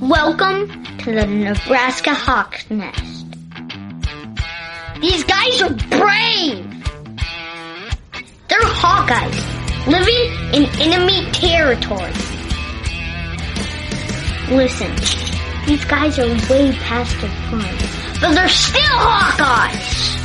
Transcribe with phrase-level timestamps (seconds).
[0.00, 3.26] Welcome to the Nebraska Hawk's Nest.
[5.00, 6.66] These guys are brave.
[8.48, 12.12] They're Hawkeyes, living in enemy territory.
[14.50, 14.94] Listen,
[15.66, 17.78] these guys are way past their prime,
[18.20, 20.16] but they're still Hawkeyes.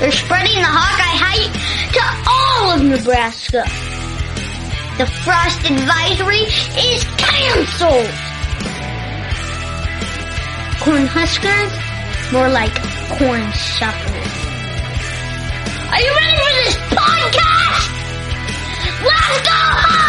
[0.00, 1.52] They're spreading the Hawkeye hype
[1.92, 3.64] to all of Nebraska.
[4.98, 8.10] The frost advisory is canceled.
[10.80, 12.74] Corn Huskers, more like
[13.16, 14.34] corn shufflers.
[15.92, 17.88] Are you ready for this podcast?
[19.04, 20.07] Let's go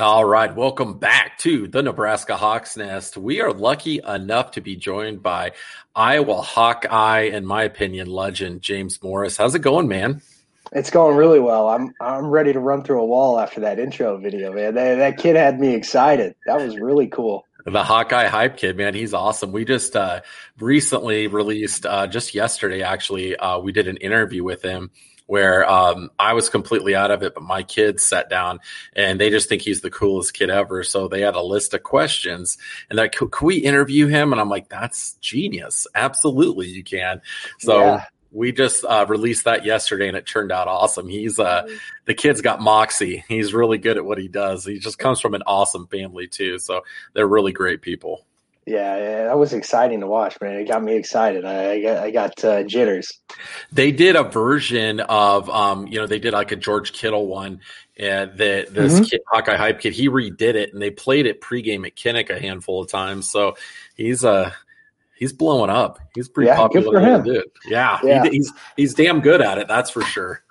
[0.00, 3.16] All right, welcome back to the Nebraska Hawks Nest.
[3.16, 5.52] We are lucky enough to be joined by
[5.94, 9.36] Iowa Hawkeye, in my opinion, legend James Morris.
[9.36, 10.22] How's it going, man?
[10.72, 11.68] It's going really well.
[11.68, 14.74] I'm I'm ready to run through a wall after that intro video, man.
[14.74, 16.36] That, that kid had me excited.
[16.46, 17.44] That was really cool.
[17.66, 19.52] The Hawkeye hype kid, man, he's awesome.
[19.52, 20.22] We just uh,
[20.58, 24.90] recently released, uh, just yesterday, actually, uh, we did an interview with him
[25.32, 28.60] where um, I was completely out of it, but my kids sat down
[28.94, 30.84] and they just think he's the coolest kid ever.
[30.84, 32.58] So they had a list of questions
[32.90, 34.32] and they're like, can we interview him?
[34.32, 35.86] And I'm like, that's genius.
[35.94, 37.22] Absolutely, you can.
[37.60, 38.04] So Yeah.
[38.30, 41.08] we just uh, released that yesterday and it turned out awesome.
[41.08, 41.66] He's uh,
[42.04, 43.24] the kid's got moxie.
[43.26, 44.66] He's really good at what he does.
[44.66, 46.58] He just comes from an awesome family too.
[46.58, 46.82] So
[47.14, 48.26] they're really great people.
[48.64, 50.54] Yeah, yeah, that was exciting to watch, man.
[50.54, 51.44] It got me excited.
[51.44, 53.12] I, I got I got uh, jitters.
[53.72, 57.60] They did a version of, um, you know, they did like a George Kittle one,
[57.96, 59.10] and the this Mhm.
[59.10, 62.38] kid, Hawkeye hype kid, he redid it, and they played it pregame at Kinnick a
[62.38, 63.28] handful of times.
[63.28, 63.56] So
[63.96, 64.52] he's uh
[65.16, 65.98] he's blowing up.
[66.14, 67.00] He's pretty Yeah, good popular.
[67.00, 67.24] for him.
[67.24, 67.44] dude.
[67.66, 68.22] Yeah, Yeah.
[68.24, 69.66] He, he's he's damn good at it.
[69.66, 70.44] That's for sure.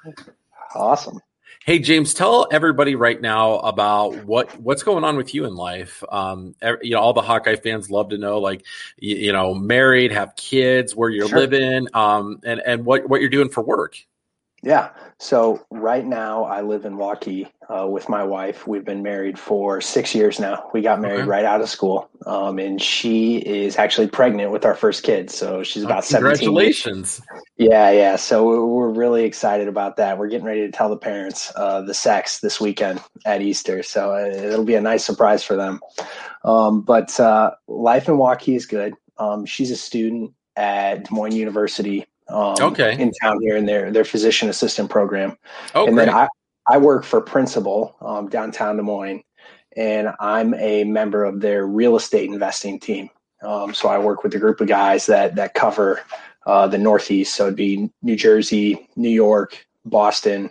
[0.75, 1.19] Awesome.
[1.63, 6.03] Hey James, tell everybody right now about what what's going on with you in life.
[6.09, 8.65] Um, ev- you know, all the Hawkeye fans love to know, like,
[8.97, 11.37] you, you know, married, have kids, where you're Sure.
[11.39, 13.95] living, um, and and what what you're doing for work.
[14.63, 14.89] Yeah.
[15.17, 18.67] So right now I live in Waukee uh, with my wife.
[18.67, 20.69] We've been married for six years now.
[20.73, 21.27] We got married Okay.
[21.27, 25.31] right out of school, um, and she is actually pregnant with our first kid.
[25.31, 26.37] So she's about seventeen.
[26.37, 27.21] Congratulations!
[27.57, 28.15] Yeah, yeah.
[28.17, 30.17] So we're, we're really excited about that.
[30.19, 33.81] We're getting ready to tell the parents uh, the sex this weekend at Easter.
[33.81, 35.79] So uh, it'll be a nice surprise for them.
[36.43, 38.93] Um, but uh, life in Waukee is good.
[39.17, 42.05] Um, she's a student at Des Moines University.
[42.27, 42.99] Um, Okay.
[42.99, 45.37] In town here in their their physician assistant program,
[45.75, 46.05] Oh, and great.
[46.05, 46.27] then I
[46.67, 49.23] I work for Principal um, downtown Des Moines,
[49.75, 53.09] and I'm a member of their real estate investing team.
[53.41, 56.01] Um, so I work with a group of guys that that cover
[56.45, 57.35] uh, the Northeast.
[57.35, 60.49] So it'd be New Jersey, New York, Boston,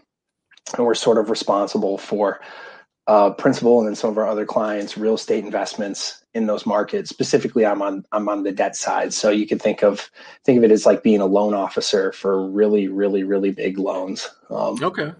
[0.77, 2.41] and we're sort of responsible for
[3.11, 7.11] uh, principal and then some of our other clients' real estate investments in those markets.
[7.11, 9.13] Specifically, I'm on I'm on the debt side.
[9.13, 10.09] So you can think of
[10.45, 14.31] think of it as like being a loan officer for really, really, really big loans.
[14.49, 15.13] Um, okay,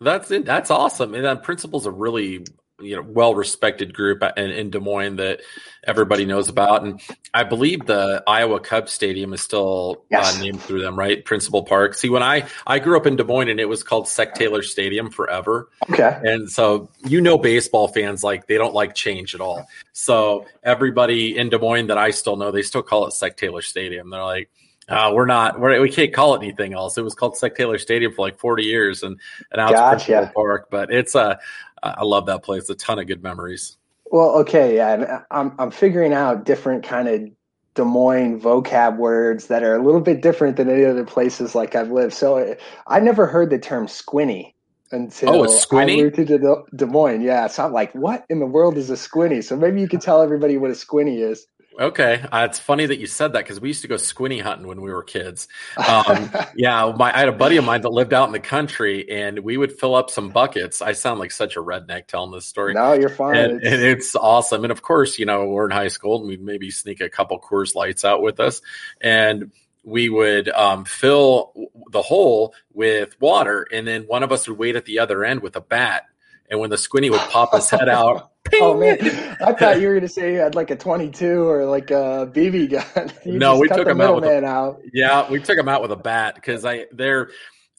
[0.00, 0.44] that's it.
[0.44, 1.14] That's awesome.
[1.14, 2.44] And then principal's a really
[2.80, 5.40] you know well respected group in, in, Des Moines that
[5.84, 7.00] everybody knows about, and
[7.32, 10.36] I believe the Iowa Cubs Stadium is still uh, yes.
[10.36, 11.24] uh, named through them, right?
[11.24, 11.94] Principal Park.
[11.94, 14.62] See, when I I grew up in Des Moines, and it was called Sec Taylor
[14.62, 15.68] Stadium forever.
[15.90, 19.66] Okay, and so you know, baseball fans like they don't like change at all.
[19.92, 23.62] So everybody in Des Moines that I still know, they still call it Sec Taylor
[23.62, 24.10] Stadium.
[24.10, 24.50] They're like.
[24.90, 25.60] Uh, we're not.
[25.60, 26.98] We're, we can't call it anything else.
[26.98, 29.20] It was called Sec Taylor Stadium for like forty years, and,
[29.52, 29.94] and now gotcha.
[29.94, 30.68] it's Principal Park.
[30.68, 31.38] But it's a.
[31.82, 32.68] Uh, I love that place.
[32.70, 33.76] A ton of good memories.
[34.10, 37.30] Well, okay, yeah, I'm I'm figuring out different kind of
[37.74, 41.76] Des Moines vocab words that are a little bit different than any other places like
[41.76, 42.14] I've lived.
[42.14, 42.56] So
[42.88, 44.54] I never heard the term squinty
[44.92, 46.00] until oh, a squinty?
[46.00, 47.22] I moved to Des Moines.
[47.22, 49.42] Yeah, so I'm like, what in the world is a squinty?
[49.42, 51.46] So maybe you could tell everybody what a squinty is.
[51.80, 54.66] Okay, uh, it's funny that you said that because we used to go squinty hunting
[54.66, 55.48] when we were kids.
[55.78, 59.10] Um, yeah, my, I had a buddy of mine that lived out in the country,
[59.10, 60.82] and we would fill up some buckets.
[60.82, 62.74] I sound like such a redneck telling this story.
[62.74, 63.34] No, you're fine.
[63.34, 64.62] And it's, and it's awesome.
[64.62, 67.40] And of course, you know, we're in high school, and we'd maybe sneak a couple
[67.40, 68.60] Coors Lights out with us,
[69.00, 69.50] and
[69.82, 74.76] we would um, fill the hole with water, and then one of us would wait
[74.76, 76.02] at the other end with a bat.
[76.50, 78.98] And when the squinty would pop his head out, Oh man,
[79.44, 82.30] I thought you were going to say you had like a 22 or like a
[82.32, 83.12] BB gun.
[83.24, 84.80] You no, we took them out with a, out.
[84.92, 87.30] Yeah, we took them out with a bat because I they're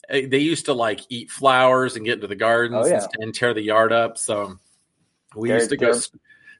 [0.08, 3.02] eh, they used to like eat flowers and get into the gardens oh, yeah.
[3.02, 4.18] and, and, tear the yard up.
[4.18, 4.58] So
[5.34, 5.92] we they're, used to go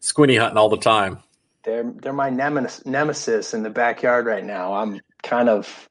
[0.01, 1.21] squinty hunting all the time.
[1.63, 4.75] They're they're my nemesis, nemesis in the backyard right now.
[4.75, 5.89] I'm kind of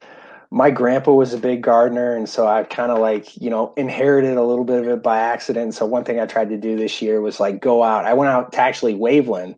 [0.52, 4.36] my grandpa was a big gardener and so i kind of like you know inherited
[4.36, 5.74] a little bit of it by accident.
[5.74, 8.04] So one thing i tried to do this year was like go out.
[8.04, 9.56] I went out to actually waveland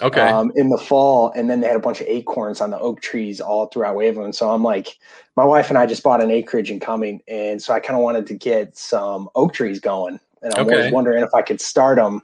[0.00, 0.20] okay.
[0.20, 3.00] um, in the fall and then they had a bunch of acorns on the oak
[3.00, 4.36] trees all throughout waveland.
[4.36, 4.96] So i'm like
[5.36, 8.04] my wife and i just bought an acreage in Cumming and so i kind of
[8.04, 10.84] wanted to get some oak trees going and i okay.
[10.84, 12.22] was wondering if i could start them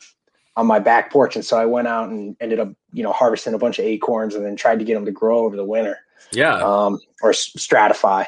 [0.54, 1.34] on my back porch.
[1.34, 4.36] And so i went out and ended up you know harvesting a bunch of acorns
[4.36, 5.98] and then tried to get them to grow over the winter
[6.30, 8.26] yeah, um, or stratify.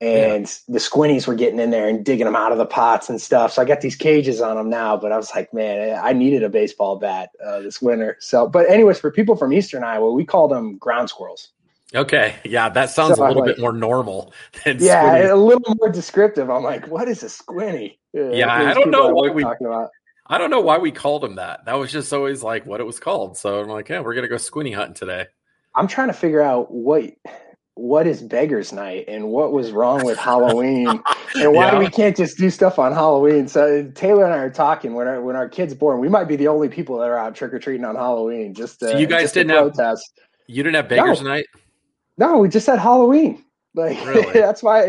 [0.00, 0.74] And yeah.
[0.74, 3.52] the squinties were getting in there and digging them out of the pots and stuff.
[3.52, 6.42] So I got these cages on them now, but I was like, man, I needed
[6.42, 8.18] a baseball bat uh, this winter.
[8.20, 11.52] So, but anyways, for people from Eastern Iowa, we call them ground squirrels.
[11.94, 14.32] Okay, yeah, that sounds so a little like, bit more normal.
[14.64, 15.28] Than yeah, squinty.
[15.28, 16.50] a little more descriptive.
[16.50, 18.00] I'm like, what is a squinty?
[18.14, 19.90] Uh, yeah, I don't know what we talking about.
[20.26, 21.66] I don't know why we called them that.
[21.66, 23.36] That was just always like what it was called.
[23.36, 25.26] So I'm like, yeah, we're gonna go squinty hunting today.
[25.74, 27.12] I'm trying to figure out what
[27.76, 30.86] what is beggars night and what was wrong with halloween
[31.34, 31.78] and why yeah.
[31.78, 35.20] we can't just do stuff on halloween so taylor and i are talking when our
[35.20, 37.96] when our kids born we might be the only people that are out trick-or-treating on
[37.96, 39.98] halloween just to, so uh, you guys didn't have
[40.46, 41.30] you didn't have beggars no.
[41.30, 41.46] night
[42.16, 43.44] no we just had halloween
[43.74, 44.32] like really?
[44.32, 44.86] that's why,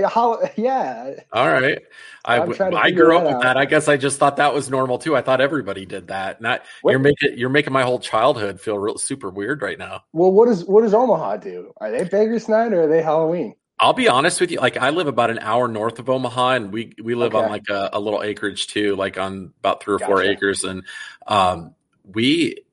[0.55, 1.13] yeah.
[1.33, 1.81] All right.
[2.23, 3.57] I, I grew up with that.
[3.57, 5.15] I guess I just thought that was normal too.
[5.15, 6.41] I thought everybody did that.
[6.41, 6.91] Not what?
[6.91, 10.03] you're making you're making my whole childhood feel real super weird right now.
[10.13, 11.73] Well, what does what does Omaha do?
[11.77, 13.55] Are they Beggars Night or are they Halloween?
[13.79, 14.59] I'll be honest with you.
[14.59, 17.43] Like I live about an hour north of Omaha, and we we live okay.
[17.43, 20.11] on like a, a, little acreage too, like on about three or gotcha.
[20.11, 20.83] four acres, and
[21.27, 22.64] um, we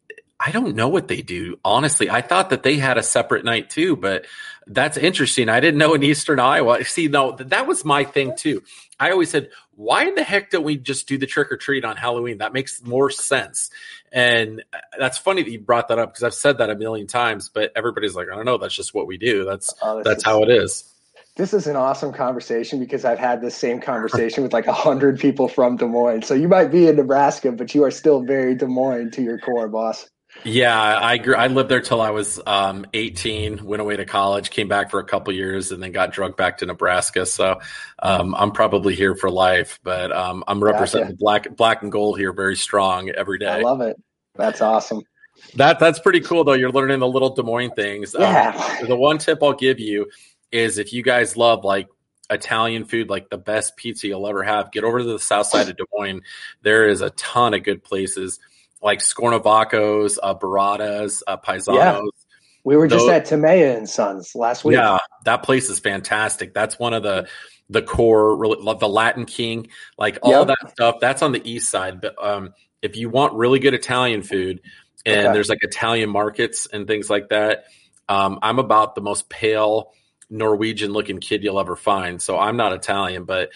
[0.44, 1.58] I don't know what they do.
[1.64, 4.26] Honestly, I thought that they had a separate night too, but
[4.66, 5.48] that's interesting.
[5.48, 6.84] I didn't know in Eastern Iowa.
[6.84, 8.62] See, no, that was my thing too.
[8.98, 11.84] I always said, why in the heck don't we just do the trick or treat
[11.84, 12.38] on Halloween?
[12.38, 13.70] That makes more sense.
[14.10, 17.06] And uh, that's funny that you brought that up because I've said that a million
[17.06, 18.58] times, but everybody's like, I don't know.
[18.58, 19.44] That's just what we do.
[19.44, 20.84] That's oh, that's is, how it is.
[21.36, 25.18] This is an awesome conversation because I've had this same conversation with like a hundred
[25.18, 26.26] people from Des Moines.
[26.26, 29.38] So you might be in Nebraska, but you are still very Des Moines to your
[29.38, 30.10] core, boss.
[30.44, 33.64] Yeah, I grew, I lived there till I was um, 18.
[33.64, 36.58] Went away to college, came back for a couple years, and then got drugged back
[36.58, 37.26] to Nebraska.
[37.26, 37.60] So
[38.02, 39.78] um, I'm probably here for life.
[39.84, 41.16] But um, I'm representing gotcha.
[41.18, 43.46] black black and gold here very strong every day.
[43.46, 43.96] I love it.
[44.34, 45.02] That's awesome.
[45.56, 46.52] That that's pretty cool though.
[46.54, 48.14] You're learning the little Des Moines things.
[48.14, 48.82] Um, yeah.
[48.86, 50.08] the one tip I'll give you
[50.50, 51.88] is if you guys love like
[52.30, 55.68] Italian food, like the best pizza you'll ever have, get over to the south side
[55.68, 56.22] of Des Moines.
[56.62, 58.38] There is a ton of good places
[58.82, 61.74] like Scornovacos, uh, Baratta's, uh, Paisanos.
[61.76, 62.00] Yeah.
[62.64, 64.76] We were just Those, at Tumea and Sons last week.
[64.76, 66.54] Yeah, that place is fantastic.
[66.54, 67.28] That's one of the
[67.68, 70.48] the core, love the Latin King, like all yep.
[70.48, 70.96] that stuff.
[71.00, 72.00] That's on the east side.
[72.00, 74.60] But um, if you want really good Italian food,
[75.04, 75.32] and okay.
[75.32, 77.64] there's like Italian markets and things like that,
[78.08, 79.92] um, I'm about the most pale
[80.30, 82.22] Norwegian looking kid you'll ever find.
[82.22, 83.50] So I'm not Italian, but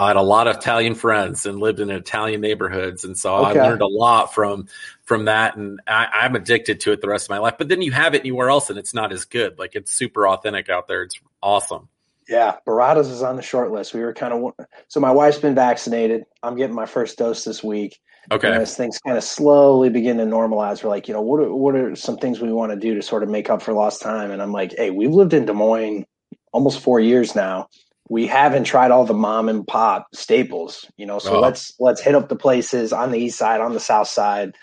[0.00, 3.58] I had a lot of Italian friends and lived in Italian neighborhoods, and so okay.
[3.58, 4.66] I learned a lot from
[5.04, 5.56] from that.
[5.56, 7.56] And I, am addicted to it the rest of my life.
[7.58, 9.58] But then you have it anywhere else, and it's not as good.
[9.58, 11.02] Like it's super authentic out there.
[11.02, 11.90] It's awesome.
[12.26, 13.92] Yeah, Baratta's is on the short list.
[13.92, 16.24] We were kind of so my wife's been vaccinated.
[16.42, 18.00] I'm getting my first dose this week.
[18.32, 18.48] Okay.
[18.48, 21.54] And as things kind of slowly begin to normalize, we're like, you know, what are,
[21.54, 24.00] what are some things we want to do to sort of make up for lost
[24.00, 24.30] time?
[24.30, 26.06] And I'm like, hey, we've lived in Des Moines
[26.52, 27.68] almost four years now.
[28.10, 31.20] We haven't tried all the mom and pop staples, you know.
[31.20, 31.40] So Oh.
[31.40, 34.56] let's let's hit up the places on the east side, on the south side,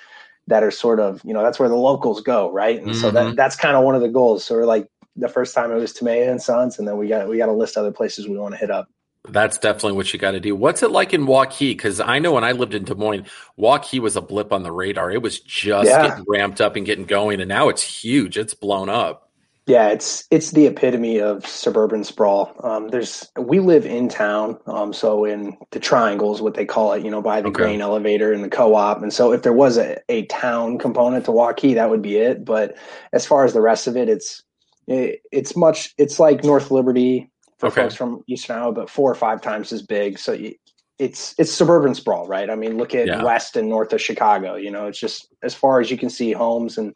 [0.48, 2.82] that are sort of, you know, that's where the locals go, right?
[2.82, 3.14] And so Mhm.
[3.14, 4.44] that that's kind of one of the goals.
[4.44, 7.28] So we're like, the first time it was Tumea and Sons, and then we got
[7.30, 8.90] we got a list of other places we want to hit up.
[9.30, 10.56] That's definitely what you got to do.
[10.56, 11.72] What's it like in Waukee?
[11.72, 13.26] Because I know when I lived in Des Moines,
[13.60, 15.10] Waukee was a blip on the radar.
[15.12, 16.02] It was just Yeah.
[16.02, 18.38] getting ramped up and getting going, and now it's huge.
[18.38, 19.27] It's blown up.
[19.68, 22.56] Yeah, it's it's the epitome of suburban sprawl.
[22.64, 27.04] Um, there's we live in town, um, so in the triangles, what they call it,
[27.04, 27.52] you know, by the Okay.
[27.52, 29.04] grain elevator and the co-op.
[29.04, 32.46] And so if there was a, a town component to Waukee, that would be it.
[32.46, 32.78] But
[33.14, 34.42] as far as the rest of it, it's
[34.88, 37.84] it, it's much it's like North Liberty for Okay.
[37.84, 40.18] folks from Eastern Iowa, but four or five times as big.
[40.18, 40.56] So you,
[41.00, 42.50] it's it's suburban sprawl, right?
[42.50, 43.24] I mean, look at Yeah.
[43.24, 44.56] west and north of Chicago.
[44.56, 46.94] You know, it's just as far as you can see homes and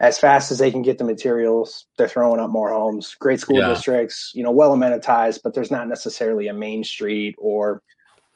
[0.00, 3.14] as fast as they can get the materials, they're throwing up more homes.
[3.20, 3.68] Great school Yeah.
[3.68, 7.82] districts, you know, well amenitized, but there's not necessarily a main street or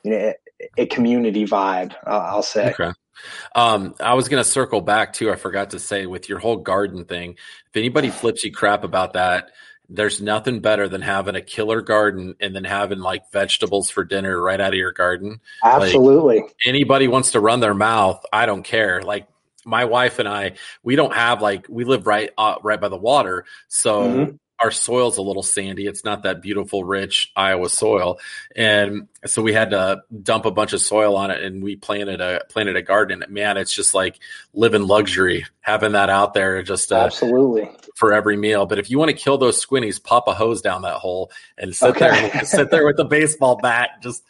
[0.04, 0.32] you know
[0.78, 1.94] a, a community vibe.
[2.06, 2.74] Uh, I'll say.
[2.74, 2.92] Okay.
[3.54, 5.32] Um, I was going to circle back too.
[5.32, 7.32] I forgot to say with your whole garden thing.
[7.32, 9.50] If anybody flips you crap about that,
[9.88, 14.40] there's nothing better than having a killer garden and then having like vegetables for dinner
[14.40, 15.40] right out of your garden.
[15.64, 16.42] Absolutely.
[16.66, 19.02] Anybody wants to run their mouth, I don't care.
[19.02, 19.28] Like
[19.64, 22.96] my wife and I, we don't have like we live right uh, right by the
[22.96, 24.38] water, so Mhm.
[24.60, 25.86] Our soil's a little sandy.
[25.86, 28.18] It's not that beautiful, rich Iowa soil,
[28.56, 32.20] and so we had to dump a bunch of soil on it, and we planted
[32.20, 33.24] a planted a garden.
[33.28, 34.18] Man, it's just like
[34.54, 37.70] living luxury having that out there, just uh, Absolutely.
[37.94, 38.64] for every meal.
[38.66, 41.74] But if you want to kill those squinnies, pop a hose down that hole and
[41.76, 42.30] sit Okay.
[42.30, 43.90] there, sit there with the baseball bat.
[44.02, 44.24] Just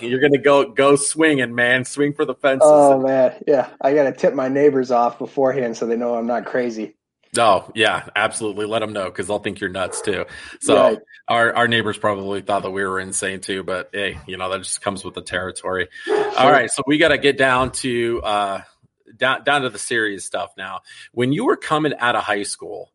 [0.00, 1.84] you're gonna go go swinging, man.
[1.84, 2.68] Swing for the fences.
[2.68, 3.68] Oh man, yeah.
[3.80, 6.95] I got to tip my neighbors off beforehand so they know I'm not crazy.
[7.38, 8.66] Oh yeah, absolutely.
[8.66, 10.24] Let them know because they'll think you're nuts too.
[10.60, 10.98] So Right.
[11.28, 14.58] our our neighbors probably thought that we were insane too, but hey, you know that
[14.58, 15.88] just comes with the territory.
[16.08, 18.60] All right, so we got to get down to uh
[19.16, 20.80] down down to the serious stuff now.
[21.12, 22.92] When you were coming out of high school,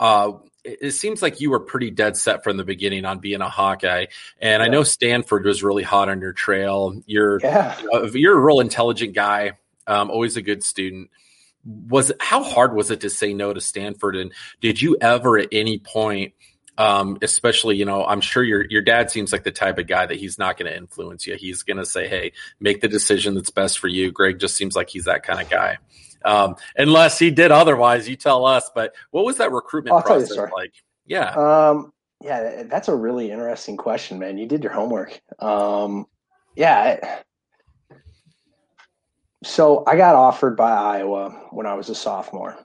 [0.00, 0.32] uh,
[0.64, 3.48] it, it seems like you were pretty dead set from the beginning on being a
[3.48, 4.06] Hawkeye,
[4.40, 7.00] and I know Stanford was really hot on your trail.
[7.06, 7.76] You're Yeah.
[7.92, 9.52] uh, you're a real intelligent guy,
[9.86, 11.10] um, always a good student.
[11.64, 14.16] Was how hard was it to say no to Stanford?
[14.16, 16.34] And did you ever at any point,
[16.76, 20.06] um, especially you know, I'm sure your your dad seems like the type of guy
[20.06, 21.36] that he's not going to influence you.
[21.36, 24.74] He's going to say, "Hey, make the decision that's best for you." Greg just seems
[24.74, 25.78] like he's that kind of guy.
[26.24, 28.70] Um, unless he did otherwise, you tell us.
[28.74, 30.72] But what was that recruitment I'll tell you the process like?
[31.06, 31.92] Yeah, Um,
[32.22, 34.38] yeah, that's a really interesting question, man.
[34.38, 35.20] You did your homework.
[35.40, 36.06] Um,
[36.54, 37.20] yeah.
[39.44, 42.56] So I got offered by Iowa when I was a sophomore.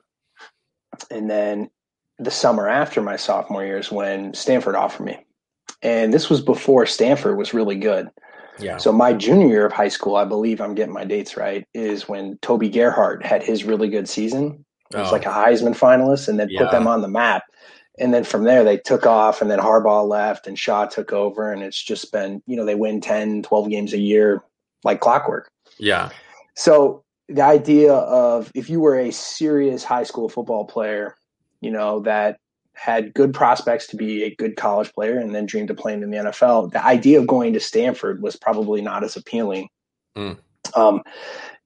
[1.11, 1.69] And then
[2.19, 5.25] the summer after my sophomore year is when Stanford offered me.
[5.81, 8.09] And this was before Stanford was really good.
[8.59, 11.65] yeah, So my junior year of high school, I believe I'm getting my dates right,
[11.73, 14.65] is when Toby Gerhart had his really good season.
[14.91, 15.11] It was Oh.
[15.11, 16.61] like a Heisman finalist and then Yeah.
[16.61, 17.43] put them on the map.
[17.99, 21.51] And then from there they took off and then Harbaugh left and Shaw took over
[21.51, 24.43] and it's just been, you know, they win 10, 12 games a year
[24.83, 25.49] like clockwork.
[25.79, 26.09] yeah,
[26.57, 31.15] So the idea of if you were a serious high school football player,
[31.61, 32.39] you know, that
[32.73, 36.09] had good prospects to be a good college player and then dreamed of playing in
[36.09, 39.69] the NFL, the idea of going to Stanford was probably not as appealing.
[40.15, 40.37] Mm.
[40.75, 41.03] Um,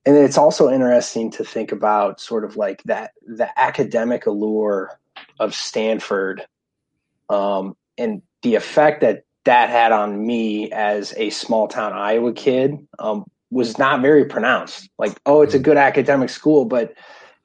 [0.06, 5.00] and it's also interesting to think about sort of like that the academic allure
[5.40, 6.46] of Stanford
[7.30, 12.78] um, and the effect that that had on me as a small town Iowa kid
[13.00, 14.90] um, was not very pronounced.
[14.98, 15.64] Like, oh, it's a mm.
[15.64, 16.94] good academic school, but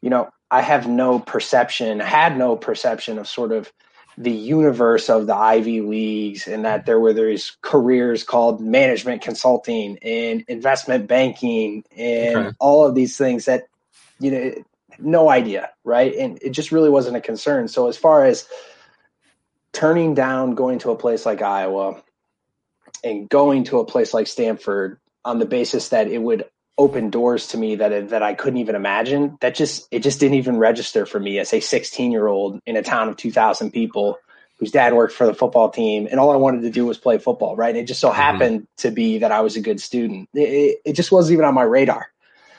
[0.01, 3.73] you know, I have no perception, had no perception of sort of
[4.19, 9.99] the universe of the Ivy Leagues and that there were these careers called management consulting
[10.01, 12.57] and investment banking and Okay.
[12.59, 13.65] all of these things that,
[14.19, 14.55] you know,
[14.99, 16.15] no idea, right?
[16.15, 17.69] And it just really wasn't a concern.
[17.69, 18.47] So as far as
[19.73, 22.03] turning down going to a place like Iowa
[23.05, 26.47] and going to a place like Stanford on the basis that it would
[26.79, 29.37] open doors to me that that I couldn't even imagine.
[29.41, 32.77] That just it just didn't even register for me as a 16 year old in
[32.77, 34.19] a town of 2,000 people
[34.59, 37.19] whose dad worked for the football team, and all I wanted to do was play
[37.19, 37.57] football.
[37.57, 37.71] Right?
[37.71, 40.29] And it just so happened to be that I was a good student.
[40.33, 42.07] It, it, it just wasn't even on my radar.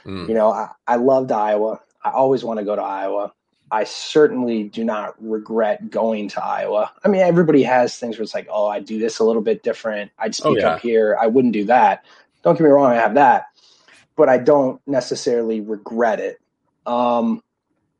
[0.06, 0.28] Mm.
[0.28, 1.82] You know, I, I loved Iowa.
[2.04, 3.34] I always want to go to Iowa.
[3.70, 6.92] I certainly do not regret going to Iowa.
[7.04, 9.62] I mean, everybody has things where it's like, oh, I'd do this a little bit
[9.62, 10.12] different.
[10.18, 10.70] I'd speak oh, yeah.
[10.70, 11.18] up here.
[11.20, 12.06] I wouldn't do that.
[12.48, 13.48] Don't get me wrong, I have that,
[14.16, 16.38] but I don't necessarily regret it.
[16.86, 17.44] Um,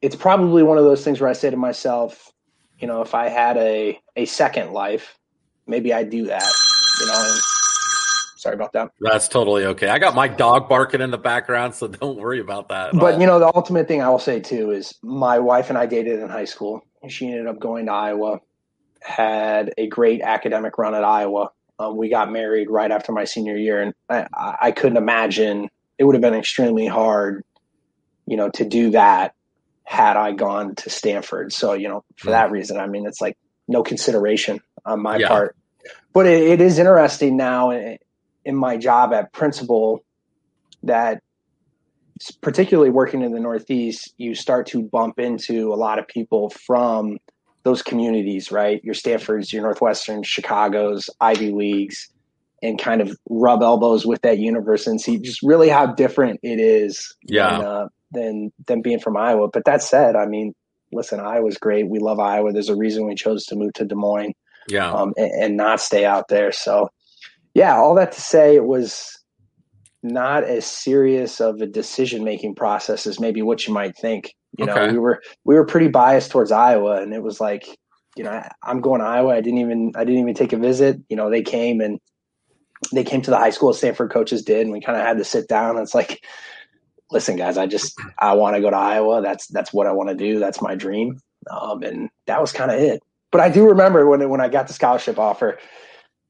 [0.02, 2.32] it's probably one of those things where I say to myself,
[2.80, 5.20] you know, if I had a a second life,
[5.66, 6.50] maybe I'd do that.
[7.02, 7.42] You know, and
[8.38, 8.92] sorry about that.
[9.02, 9.90] That's totally okay.
[9.90, 12.94] I got my dog barking in the background, so don't worry about that.
[12.94, 15.88] But you know, the ultimate thing I will say too is my wife and I
[15.88, 16.86] dated in high school.
[17.10, 18.40] She ended up going to Iowa,
[19.02, 21.52] had a great academic run at Iowa.
[21.80, 26.04] Um, we got married right after my senior year, and I, I couldn't imagine it
[26.04, 27.44] would have been extremely hard,
[28.26, 29.34] you know, to do that
[29.84, 31.54] had I gone to Stanford.
[31.54, 35.28] So, you know, for that reason, I mean, it's like no consideration on my yeah.
[35.28, 35.56] part.
[36.14, 37.98] But it, it is interesting now in,
[38.44, 40.04] in my job at Principal
[40.84, 41.22] that,
[42.42, 47.20] particularly working in the Northeast, you start to bump into a lot of people from
[47.68, 48.84] those communities, right?
[48.84, 52.10] Your Stanfords, your Northwestern, Chicago's, Ivy Leagues,
[52.64, 56.60] and kind of rub elbows with that universe and see just really how different it
[56.60, 57.16] is.
[57.24, 57.52] Yeah.
[57.52, 59.50] Than, uh, than than being from Iowa.
[59.50, 60.54] But that said, I mean,
[60.92, 61.90] listen, Iowa's great.
[61.90, 62.54] We love Iowa.
[62.54, 64.34] There's a reason we chose to move to Des Moines,
[64.70, 66.52] yeah, um, and, and not stay out there.
[66.52, 66.90] So,
[67.54, 69.14] yeah, all that to say, it was
[70.04, 74.34] not as serious of a decision making process as maybe what you might think.
[74.58, 74.92] You know, okay.
[74.92, 77.68] we were we were pretty biased towards Iowa, and it was like,
[78.16, 79.36] you know, I, I'm going to Iowa.
[79.36, 81.00] I didn't even I didn't even take a visit.
[81.10, 82.00] You know, they came and
[82.92, 85.24] they came to the high school Stanford coaches did, and we kind of had to
[85.24, 85.72] sit down.
[85.72, 86.26] And it's like,
[87.12, 89.22] listen, guys, I just I want to go to Iowa.
[89.22, 90.40] That's that's what I want to do.
[90.40, 91.20] That's my dream.
[91.50, 93.02] Um, and that was kind of it.
[93.32, 95.60] But I do remember when when I got the scholarship offer,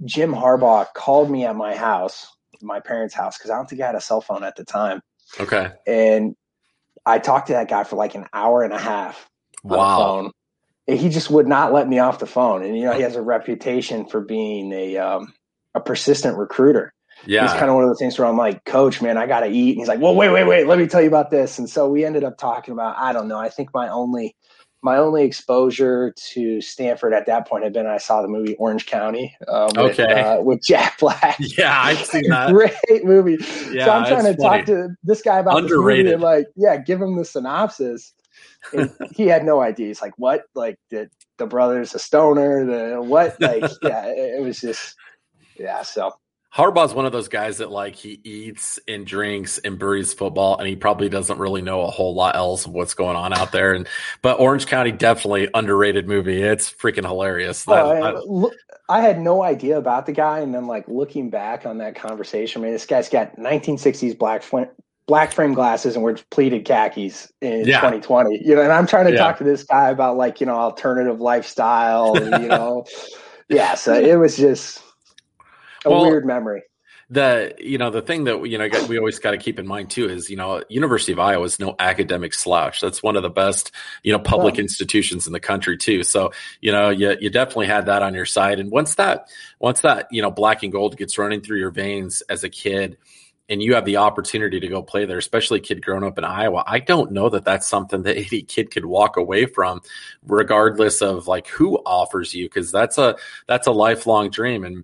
[0.04, 2.28] Jim Harbaugh called me at my house,
[2.62, 5.02] my parents' house, because I don't think I had a cell phone at the time.
[5.40, 5.72] Okay.
[5.86, 6.36] And
[7.08, 9.30] I talked to that guy for like an hour and a half
[9.64, 9.98] on wow.
[9.98, 10.32] the phone.
[10.90, 12.64] And he just would not let me off the phone.
[12.64, 15.34] And you know, he has a reputation for being a um,
[15.74, 16.94] a persistent recruiter.
[17.26, 17.42] Yeah.
[17.44, 19.48] He's kind of one of the things where I'm like, Coach, man, I got to
[19.48, 19.72] eat.
[19.72, 20.68] And he's like, Well, wait, wait, wait.
[20.68, 21.58] Let me tell you about this.
[21.60, 23.40] And so we ended up talking about, I don't know.
[23.40, 24.36] I think my only
[24.84, 28.86] my only exposure to Stanford at that point had been I saw the movie Orange
[28.86, 30.22] County um, with, okay.
[30.22, 31.38] uh, with Jack Black.
[31.58, 32.52] Yeah, I've seen that.
[32.52, 33.38] Great movie.
[33.72, 34.58] Yeah, so I'm trying to funny.
[34.60, 36.06] talk to this guy about Underrated.
[36.06, 38.14] this movie and like, yeah, give him the synopsis.
[39.16, 39.88] He had no idea.
[39.88, 40.44] He's like, what?
[40.54, 42.66] Like the the brother's a stoner.
[42.66, 43.40] The what?
[43.40, 44.96] Like, yeah, it was just,
[45.58, 45.82] yeah.
[45.82, 46.12] So
[46.54, 50.68] Harbaugh's one of those guys that like he eats and drinks and breathes football, and
[50.68, 53.74] he probably doesn't really know a whole lot else of what's going on out there.
[53.74, 53.88] And
[54.22, 56.42] but Orange County definitely underrated movie.
[56.42, 57.66] It's freaking hilarious.
[57.68, 61.66] Oh, I, I, I, had no idea about the guy, and then like looking back
[61.66, 64.42] on that conversation, I mean, this guy's got 1960s black
[65.08, 67.78] black frame glasses and we're pleated khakis in yeah.
[67.78, 68.42] 2020.
[68.46, 69.20] You know, and I'm trying to yeah.
[69.20, 72.16] talk to this guy about like you know alternative lifestyle.
[72.16, 72.86] you know,
[73.50, 73.76] yeah.
[73.76, 74.82] So it was just
[75.88, 76.64] a well, weird memory.
[77.10, 79.90] The you know the thing that you know we always got to keep in mind
[79.90, 82.82] too is you know University of Iowa is no academic slouch.
[82.82, 83.72] That's one of the best
[84.04, 86.04] you know public institutions in the country too.
[86.04, 88.60] So you know you you definitely had that on your side.
[88.60, 92.24] And once that once that you know black and gold gets running through your veins
[92.30, 92.98] as a kid,
[93.50, 96.24] and you have the opportunity to go play there, especially a kid growing up in
[96.24, 99.82] Iowa, I don't know that that's something that any kid could walk away from,
[100.26, 103.16] regardless of like who offers you, because that's a
[103.48, 104.64] that's a lifelong dream.
[104.66, 104.84] And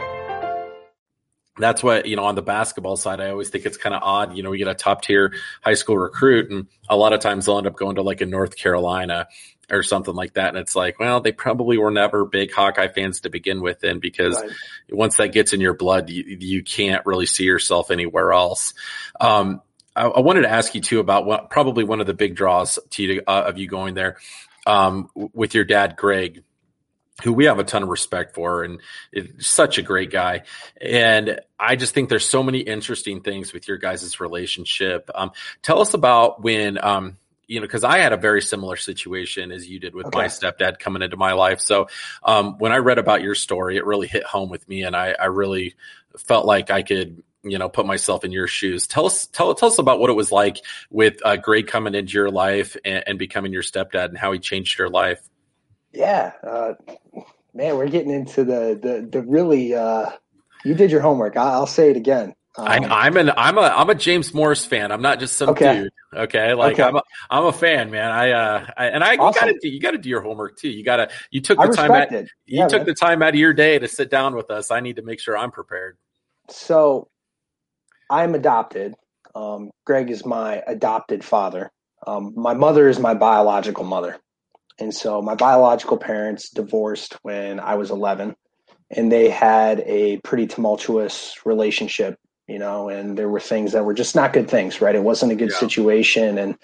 [1.61, 4.35] that's what you know on the basketball side i always think it's kind of odd
[4.35, 7.45] you know we get a top tier high school recruit and a lot of times
[7.45, 9.27] they'll end up going to like a north carolina
[9.69, 13.21] or something like that and it's like well they probably were never big hawkeye fans
[13.21, 14.51] to begin with then because right.
[14.89, 18.73] once that gets in your blood you, you can't really see yourself anywhere else
[19.19, 19.61] um,
[19.95, 22.79] I, I, wanted to ask you too about what probably one of the big draws
[22.91, 24.17] to you, uh, of you going there
[24.65, 26.43] um, with your dad, Greg,
[27.23, 28.79] who we have a ton of respect for and
[29.11, 30.43] is such a great guy.
[30.79, 35.09] And I just think there's so many interesting things with your guys' relationship.
[35.13, 35.31] Um,
[35.61, 39.67] tell us about when, um, you know, because I had a very similar situation as
[39.67, 40.17] you did with okay.
[40.17, 41.59] my stepdad coming into my life.
[41.59, 41.87] So
[42.23, 45.15] um, when I read about your story, it really hit home with me, and I,
[45.19, 45.75] I really
[46.17, 49.69] felt like I could you know put myself in your shoes tell us tell, tell
[49.69, 50.57] us about what it was like
[50.89, 54.39] with uh, greg coming into your life and, and, becoming your stepdad and how he
[54.39, 55.27] changed your life
[55.93, 56.73] yeah uh,
[57.53, 60.09] man we're getting into the the, the really uh,
[60.63, 63.61] you did your homework I, will say it again um, I, am an I'm a
[63.61, 64.91] I'm a James Morris fan.
[64.91, 65.83] I'm not just some okay.
[65.83, 65.91] dude.
[66.13, 66.83] Okay, like okay.
[66.83, 68.11] I'm a I'm a fan, man.
[68.11, 69.47] I uh I, and I awesome.
[69.47, 70.67] you got to you got to do your homework too.
[70.67, 72.87] You got to you took the time out you yeah, took man.
[72.87, 74.69] the time out of your day to sit down with us.
[74.69, 75.97] I need to make sure I'm prepared.
[76.49, 77.07] So
[78.09, 78.95] I'm adopted.
[79.33, 81.71] Um, Greg is my adopted father.
[82.05, 84.17] Um, my mother is my biological mother.
[84.81, 88.35] And so my biological parents divorced when I was 11,
[88.89, 92.17] and they had a pretty tumultuous relationship,
[92.47, 94.95] you know, and there were things that were just not good things, right?
[94.95, 95.59] It wasn't a good yeah.
[95.59, 96.39] situation.
[96.39, 96.57] And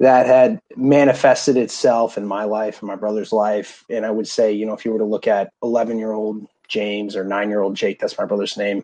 [0.00, 3.84] that had manifested itself in my life and my brother's life.
[3.88, 6.46] And I would say, you know, if you were to look at 11 year old
[6.68, 8.82] James or nine year old Jake, that's my brother's name,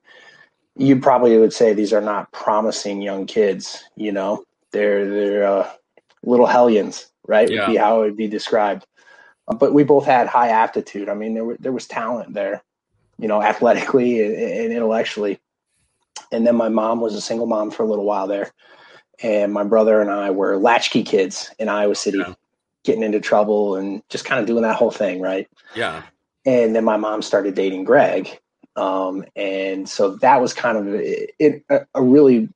[0.76, 3.84] you probably would say these are not promising young kids.
[3.96, 5.70] You know, they're they're uh,
[6.22, 7.48] little hellions, right?
[7.48, 7.66] Yeah.
[7.66, 8.86] Would be how it would be described.
[9.46, 11.08] But we both had high aptitude.
[11.08, 12.62] I mean, there were, there was talent there,
[13.18, 15.38] you know, athletically and, and intellectually.
[16.30, 18.50] And then my mom was a single mom for a little while there,
[19.22, 22.34] and my brother and I were latchkey kids in Iowa City, yeah.
[22.84, 25.48] getting into trouble and just kind of doing that whole thing, right?
[25.74, 26.02] Yeah.
[26.44, 28.38] And then my mom started dating Greg,
[28.76, 32.50] um, and so that was kind of it, a, a really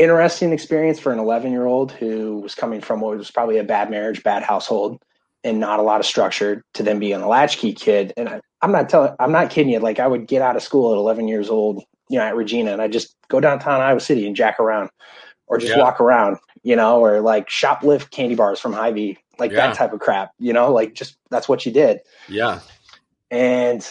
[0.00, 3.64] interesting experience for an 11 year old who was coming from what was probably a
[3.64, 5.00] bad marriage, bad household,
[5.44, 8.12] and not a lot of structure to then being a latchkey kid.
[8.16, 9.78] And I, am not telling, I'm not kidding you.
[9.78, 12.72] Like I would get out of school at 11 years old, you know, at Regina,
[12.72, 14.90] and I just go downtown Iowa City and jack around,
[15.46, 15.80] or just yeah.
[15.80, 19.68] walk around, you know, or like shoplift candy bars from Hy-Vee, like yeah.
[19.68, 22.00] that type of crap, you know, like just that's what you did.
[22.28, 22.60] Yeah.
[23.30, 23.86] And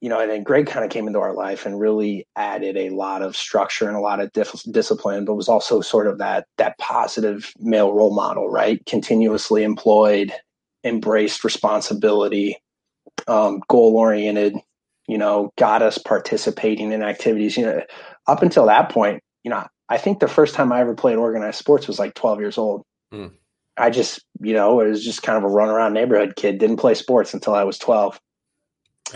[0.00, 2.90] you know, and then Greg kind of came into our life and really added a
[2.90, 6.46] lot of structure and a lot of dif- discipline, but was also sort of that
[6.58, 8.84] that positive male role model, right?
[8.86, 10.32] Continuously employed,
[10.84, 12.56] embraced responsibility,
[13.26, 14.54] um, goal oriented.
[15.08, 17.56] You know, got us participating in activities.
[17.56, 17.82] You know,
[18.26, 21.58] up until that point, you know, I think the first time I ever played organized
[21.58, 22.82] sports was like 12 years old.
[23.14, 23.30] Mm.
[23.78, 26.58] I just, you know, it was just kind of a run around neighborhood kid.
[26.58, 28.18] Didn't play sports until I was 12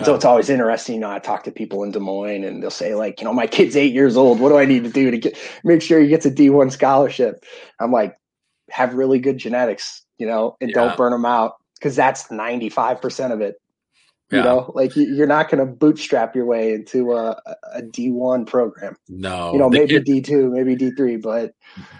[0.05, 0.97] so it's always interesting.
[0.97, 3.33] You know, I talk to people in Des Moines and they'll say, like, you know,
[3.33, 4.39] my kid's eight years old.
[4.39, 7.45] What do I need to do to get make sure he gets a D1 scholarship?
[7.81, 8.17] I'm like,
[8.71, 10.75] have really good genetics, you know, and yeah.
[10.75, 13.57] don't burn them out because that's 95% of it.
[14.31, 14.39] Yeah.
[14.39, 17.31] You know, like you're not going to bootstrap your way into a
[17.75, 18.97] a D1 program.
[19.09, 20.25] No, you know, maybe kid...
[20.25, 21.53] D2, maybe D3, but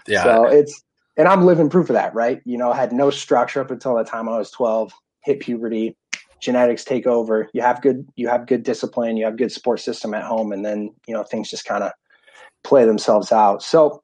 [0.07, 0.85] yeah, so it's,
[1.17, 2.41] and I'm living proof of that, right?
[2.45, 4.93] You know, I had no structure up until the time I was 12,
[5.25, 5.97] hit puberty
[6.41, 7.49] genetics take over.
[7.53, 10.65] You have good you have good discipline, you have good support system at home, and
[10.65, 11.93] then you know things just kind of
[12.65, 13.63] play themselves out.
[13.63, 14.03] So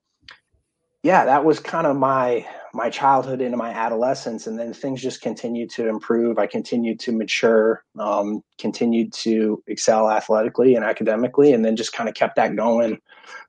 [1.03, 5.21] yeah, that was kind of my my childhood into my adolescence, and then things just
[5.21, 6.39] continued to improve.
[6.39, 12.09] I continued to mature, um, continued to excel athletically and academically, and then just kind
[12.09, 12.99] of kept that going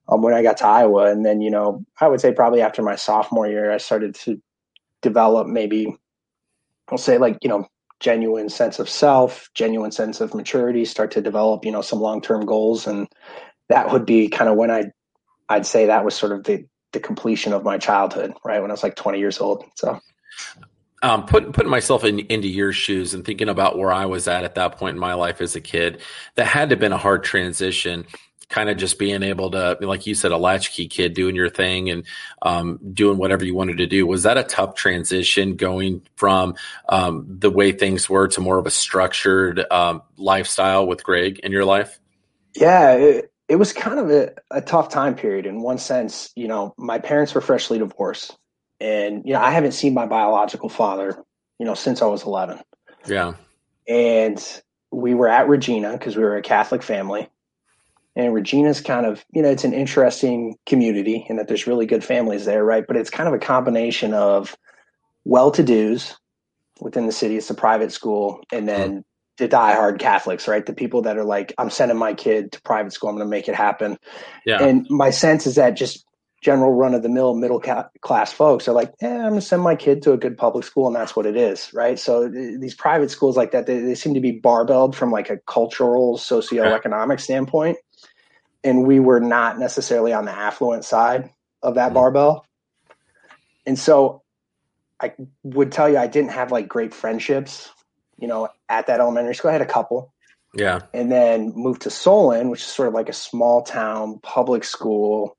[0.08, 1.12] um, when I got to Iowa.
[1.12, 4.42] And then you know, I would say probably after my sophomore year, I started to
[5.02, 5.96] develop maybe
[6.90, 7.68] I'll say like you know
[8.00, 12.46] genuine sense of self, genuine sense of maturity, start to develop, you know, some long-term
[12.46, 12.88] goals.
[12.88, 13.08] And
[13.70, 14.92] that would be kind of when I,
[15.50, 18.62] I'd say that was sort of the, the completion of my childhood, right?
[18.62, 19.66] When I was like 20 years old.
[19.76, 20.00] So,
[21.04, 24.44] um, putting putting myself in, into your shoes and thinking about where I was at
[24.44, 26.02] at that point in my life as a kid,
[26.36, 28.06] that had to have been a hard transition
[28.50, 31.90] kind of just being able to, like you said, a latchkey kid doing your thing
[31.90, 32.04] and
[32.42, 34.08] um, doing whatever you wanted to do.
[34.08, 36.56] Was that a tough transition going from
[36.90, 41.52] um, the way things were to more of a structured um, lifestyle with Greg in
[41.52, 42.00] your life?
[42.56, 46.32] Yeah, it, it was kind of a, a tough time period in one sense.
[46.36, 48.38] You know, my parents were freshly divorced,
[48.80, 51.22] and you know, I haven't seen my biological father,
[51.60, 52.60] you know, since I was 11.
[53.06, 53.34] Yeah.
[53.88, 57.30] And we were at Regina because we were a Catholic family
[58.18, 62.04] and Regina's kind of, you know, it's an interesting community in that there's really good
[62.04, 62.84] families there, right?
[62.86, 64.58] But it's kind of a combination of
[65.24, 66.18] well to dos
[66.82, 67.38] within the city.
[67.38, 68.42] It's a private school.
[68.52, 69.00] And then mm-hmm.
[69.38, 70.66] the diehard Catholics, right?
[70.66, 73.12] The people that are like, I'm sending my kid to private school.
[73.12, 74.00] I'm going to make it happen.
[74.48, 74.64] Yeah.
[74.64, 76.04] And my sense is that just
[76.42, 77.62] general run of the mill middle
[78.02, 80.86] class folks are like, eh, I'm gonna send my kid to a good public school,
[80.86, 81.98] and that's what it is, right?
[81.98, 85.32] So th- these private schools like that, they, they seem to be barbelled from like
[85.32, 87.78] a cultural, socioeconomic standpoint,
[88.64, 91.30] and we were not necessarily on the affluent side
[91.62, 91.96] of that mm.
[91.96, 92.46] barbell,
[93.66, 94.24] and so
[95.00, 97.70] I would tell you I didn't have like great friendships,
[98.18, 99.50] you know, at that elementary school.
[99.50, 100.14] I had a couple,
[100.56, 100.80] Yeah.
[100.94, 105.38] and then moved to Solon, which is sort of like a small town public school.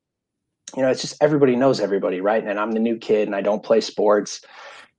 [0.77, 2.45] You know, it's just everybody knows everybody, right?
[2.45, 4.43] And I'm the new kid and I don't play sports.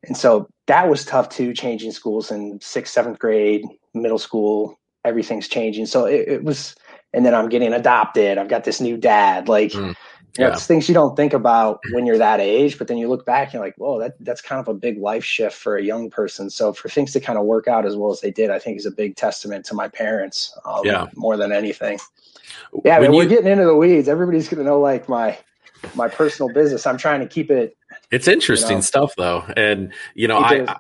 [0.04, 5.48] And so that was tough too, changing schools in sixth, seventh grade, middle school, everything's
[5.48, 5.86] changing.
[5.86, 6.76] So it, it was,
[7.14, 8.38] and then I'm getting adopted.
[8.38, 9.48] I've got this new dad.
[9.48, 9.96] Like, Mm,
[10.38, 10.54] you know, yeah.
[10.54, 13.48] it's things you don't think about when you're that age, but then you look back
[13.48, 16.10] and you're like, whoa, that, that's kind of a big life shift for a young
[16.10, 16.50] person.
[16.52, 18.78] So for things to kind of work out as well as they did, I think
[18.78, 21.08] is a big testament to my parents um, Yeah.
[21.16, 22.00] more than anything.
[22.86, 24.08] Yeah, When man, we're getting into the weeds.
[24.08, 25.36] Everybody's going to know like my,
[25.96, 26.86] my personal business.
[26.86, 27.76] I'm trying to keep it.
[28.12, 28.82] It's interesting You know?
[28.82, 29.44] stuff though.
[29.58, 30.66] And you know, I.
[30.68, 30.78] I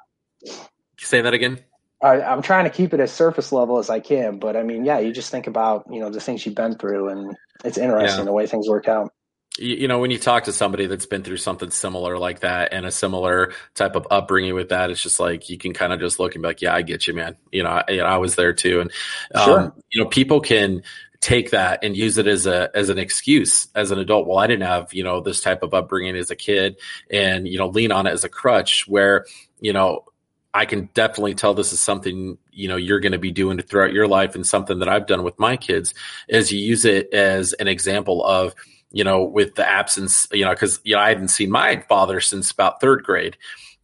[0.99, 1.59] say that again.
[2.01, 4.85] I, I'm trying to keep it as surface level as I can, but I mean,
[4.85, 7.35] yeah, you just think about, you know, the things you've been through and
[7.65, 8.25] it's interesting Yeah.
[8.25, 9.11] the way things work out.
[9.57, 12.85] you, know when you talk to somebody that's been through something similar like that and
[12.85, 16.19] a similar type of upbringing with that it's just like you can kind of just
[16.19, 18.17] look and be like yeah i get you man you know i, you know, I
[18.17, 18.91] was there too and
[19.35, 19.73] um, Sure.
[19.91, 20.83] you know people can
[21.19, 24.47] take that and use it as a as an excuse as an adult well i
[24.47, 26.77] didn't have you know this type of upbringing as a kid
[27.11, 29.25] and you know lean on it as a crutch where
[29.59, 30.05] you know
[30.53, 33.93] I can definitely tell this is something you know you're going to be doing throughout
[33.93, 35.93] your life, and something that I've done with my kids
[36.27, 38.55] is you use it as an example of
[38.91, 42.19] you know with the absence you know because you know I hadn't seen my father
[42.19, 43.37] since about third grade,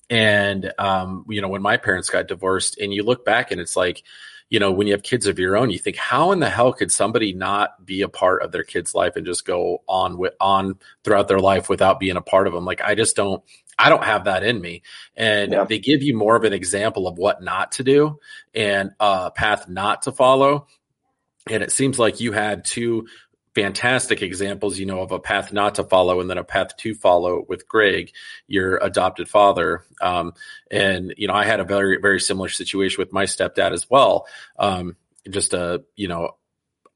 [0.09, 3.75] and um, you know when my parents got divorced, and you look back and it's
[3.75, 4.01] like
[4.49, 6.73] you know when you have kids of your own, you think how in the hell
[6.73, 10.33] could somebody not be a part of their kid's life and just go on with
[10.39, 12.65] on throughout their life without being a part of them?
[12.65, 13.43] Like I just don't.
[13.77, 14.83] I don't have that in me.
[15.15, 15.63] And Yeah.
[15.65, 18.19] they give you more of an example of what not to do
[18.53, 20.67] and a path not to follow.
[21.49, 23.07] And it seems like you had two
[23.53, 26.93] fantastic examples, you know, of a path not to follow and then a path to
[26.93, 28.11] follow with Greg,
[28.47, 29.83] your adopted father.
[30.01, 30.33] Um,
[30.69, 34.27] and, you know, I had a very, very similar situation with my stepdad as well.
[34.59, 34.97] Um,
[35.29, 36.35] just a, you know,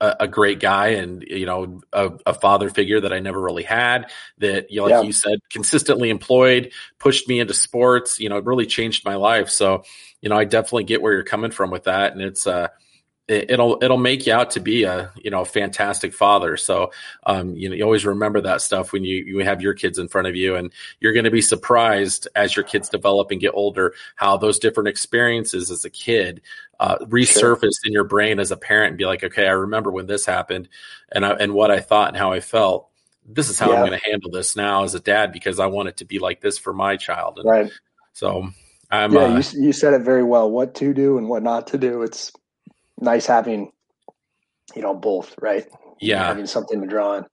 [0.01, 3.63] a, a great guy and you know a, a father figure that I never really
[3.63, 5.01] had that you know, like Yeah.
[5.01, 9.49] you said consistently employed pushed me into sports you know it really changed my life
[9.49, 9.83] so
[10.21, 12.69] you know I definitely get where you're coming from with that and it's uh
[13.30, 16.92] it'll it'll make you out to be a you know a fantastic father so
[17.26, 20.08] um you know you always remember that stuff when you you have your kids in
[20.08, 23.54] front of you and you're going to be surprised as your kids develop and get
[23.54, 26.42] older how those different experiences as a kid
[26.80, 30.08] uh, resurface in your brain as a parent and be like, okay, I remember when
[30.08, 30.70] this happened
[31.12, 32.88] and I, and what I thought and how I felt.
[33.26, 33.76] This is how Yeah.
[33.76, 36.20] I'm going to handle this now as a dad because I want it to be
[36.20, 37.39] like this for my child.
[37.39, 37.72] And Right.
[38.13, 38.50] so
[38.89, 40.50] I'm, yeah, uh, you, you said it very well.
[40.50, 42.02] What to do and what not to do.
[42.02, 42.32] It's
[42.99, 43.71] nice having,
[44.75, 45.67] you know, both, right?
[45.99, 47.25] yeah, Having something to draw on.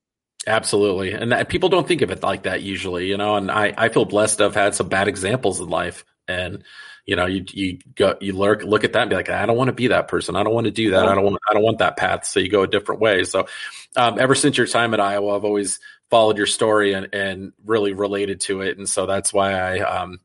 [0.46, 1.12] absolutely.
[1.12, 3.88] And that, people don't think of it like that usually, you know, and I, I
[3.88, 6.64] feel blessed to have had some bad examples in life and,
[7.04, 9.56] you know, you, you go, you look, look at that and be like, I don't
[9.56, 10.34] want to be that person.
[10.34, 11.06] I don't want to do that.
[11.06, 12.26] I don't want, I don't want that path.
[12.26, 13.22] So you go a different way.
[13.22, 13.46] So,
[13.94, 15.78] um, ever since your time at Iowa, I've always
[16.10, 18.78] followed your story and, and really related to it.
[18.78, 20.18] And so that's why I, um,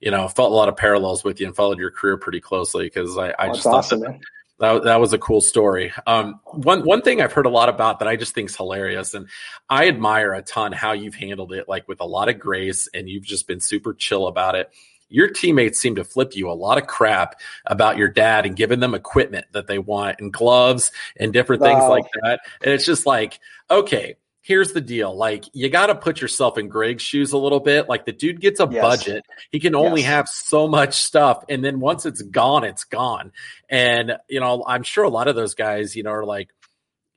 [0.00, 2.84] you know, felt a lot of parallels with you and followed your career pretty closely
[2.84, 4.20] because I, I That's just thought that, man.
[4.58, 5.92] That that was a cool story.
[6.06, 9.14] Um, one one thing I've heard a lot about that I just think is hilarious,
[9.14, 9.28] and
[9.68, 13.08] I admire a ton how you've handled it, like with a lot of grace, and
[13.08, 14.70] you've just been super chill about it.
[15.08, 18.80] Your teammates seem to flip you a lot of crap about your dad and giving
[18.80, 22.40] them equipment that they want and gloves and different things like that.
[22.60, 23.38] And it's just like,
[23.70, 25.14] okay, here's the deal.
[25.16, 27.88] Like, you got to put yourself in Greg's shoes a little bit.
[27.88, 28.80] Like, the dude gets a Yes.
[28.80, 29.24] budget.
[29.50, 30.10] He can only Yes.
[30.10, 31.42] have so much stuff.
[31.48, 33.32] And then once it's gone, it's gone.
[33.68, 36.50] And, you know, I'm sure a lot of those guys, you know, are like,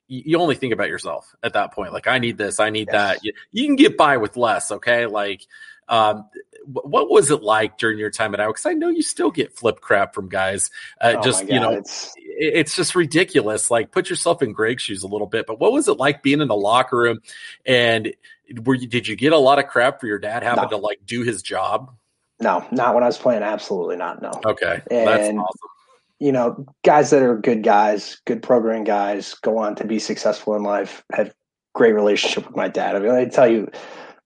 [0.08, 1.92] you, only think about yourself at that point.
[1.92, 2.94] Like, I need this, I need Yes.
[2.94, 3.24] that.
[3.24, 4.72] You, you can get by with less.
[4.72, 5.06] Okay.
[5.06, 5.46] Like,
[5.88, 6.28] um,
[6.66, 8.52] what was it like during your time at Iowa?
[8.52, 10.70] Because I know you still get flip crap from guys.
[11.00, 13.70] Uh, Oh just my you know, it's it's just ridiculous.
[13.70, 15.46] Like, put yourself in Greg's shoes a little bit.
[15.46, 17.20] But what was it like being in the locker room?
[17.66, 18.14] And
[18.64, 20.68] were you, did you get a lot of crap for your dad having No.
[20.70, 21.94] to like do his job?
[22.42, 23.42] no, not when I was playing.
[23.42, 24.22] Absolutely not.
[24.22, 24.30] No.
[24.46, 25.68] Okay, that's And- awesome.
[26.18, 30.54] you know, guys that are good guys, good programming guys, go on to be successful
[30.56, 31.04] in life.
[31.12, 31.34] Have
[31.74, 32.96] great relationship with my dad.
[32.96, 33.70] I mean, I tell you,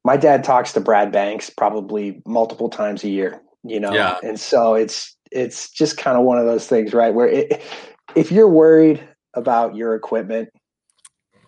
[0.04, 3.40] my dad talks to Brad Banks probably multiple times a year.
[3.62, 4.18] You know, Yeah.
[4.22, 7.12] and so it's it's just kind of one of those things, right?
[7.14, 7.62] Where it,
[8.14, 9.02] if you're worried
[9.34, 10.50] about your equipment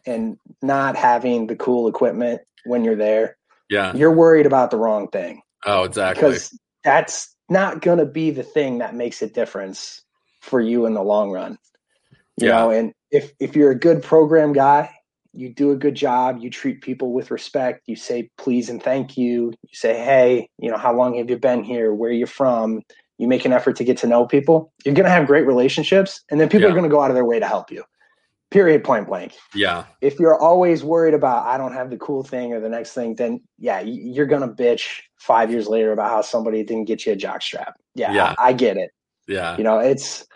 [0.07, 3.37] and not having the cool equipment when you're there,
[3.69, 3.95] Yeah.
[3.95, 6.21] you're worried about the wrong thing Oh, exactly.
[6.23, 10.03] because that's not going to be the thing that makes a difference
[10.41, 11.59] for you in the long run.
[12.39, 12.57] You Yeah.
[12.57, 14.91] know, and if if you're a good program guy,
[15.37, 19.17] you do a good job, you treat people with respect, you say please and thank
[19.17, 21.93] you, you say, "Hey, you know, how long have you been here?
[21.95, 22.83] Where are you from?"
[23.19, 24.73] You make an effort to get to know people.
[24.85, 26.73] You're going to have great relationships and then people Yeah.
[26.73, 27.83] are going to go out of their way to help you.
[28.51, 29.85] Period point blank Yeah.
[30.03, 33.15] if you're always worried about I don't have the cool thing or the next thing,
[33.17, 37.17] then yeah, you're gonna bitch five years later about how somebody didn't get you a
[37.17, 37.75] jock strap.
[37.97, 38.35] Yeah, Yeah.
[38.39, 38.91] I, I get it.
[39.27, 39.57] Yeah.
[39.57, 40.27] You know, it's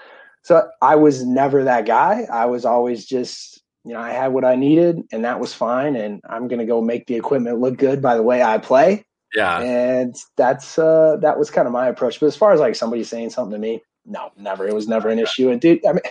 [0.42, 2.26] so I was never that guy.
[2.32, 5.96] I was always just you know I had what I needed and that was fine.
[5.96, 9.04] And I'm gonna go make the equipment look good by the way I play.
[9.34, 9.60] Yeah.
[9.60, 12.20] And that's uh that was kind of my approach.
[12.20, 14.66] But as far as like somebody saying something to me, no, never.
[14.66, 15.50] It was never an issue.
[15.50, 16.02] And dude, I mean,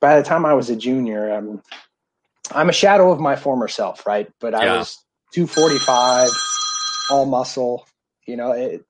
[0.00, 1.62] by the time I was a junior, um,
[2.52, 4.30] I'm a shadow of my former self, right?
[4.40, 4.78] But I Yeah.
[4.78, 6.30] was 245,
[7.10, 7.86] all muscle.
[8.26, 8.84] You know, it,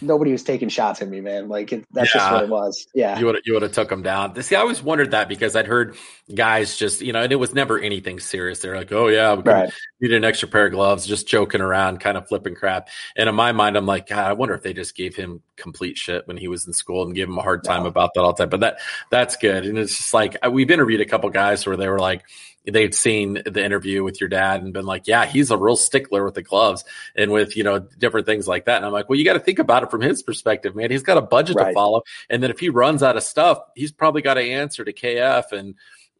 [0.00, 1.48] nobody was taking shots at me, man.
[1.48, 2.86] Like it, that's just what it was.
[2.94, 4.40] Yeah, You would you would have took him down.
[4.42, 5.96] See, I always wondered that because I'd heard
[6.34, 8.60] guys just you know, and it was never anything serious.
[8.60, 9.72] They're like, "Oh yeah, we right.
[10.00, 12.88] need an extra pair of gloves," just joking around, kind of flipping crap.
[13.16, 15.96] And in my mind, I'm like, God, I wonder if they just gave him complete
[15.98, 17.88] shit when he was in school and gave him a hard time No.
[17.88, 18.50] about that all the time.
[18.50, 18.78] But that
[19.10, 19.64] that's good.
[19.66, 22.22] And it's just like uh, we've interviewed a couple guys where they were like.
[22.70, 26.24] They'd seen the interview with your dad and been like, "Yeah, he's a real stickler
[26.24, 26.84] with the gloves
[27.16, 29.40] and with you know different things like that." And I'm like, "Well, you got to
[29.40, 30.90] think about it from his perspective, man.
[30.90, 33.92] He's got a budget to follow, and then if he runs out of stuff, he's
[33.92, 35.74] probably got to answer to KF and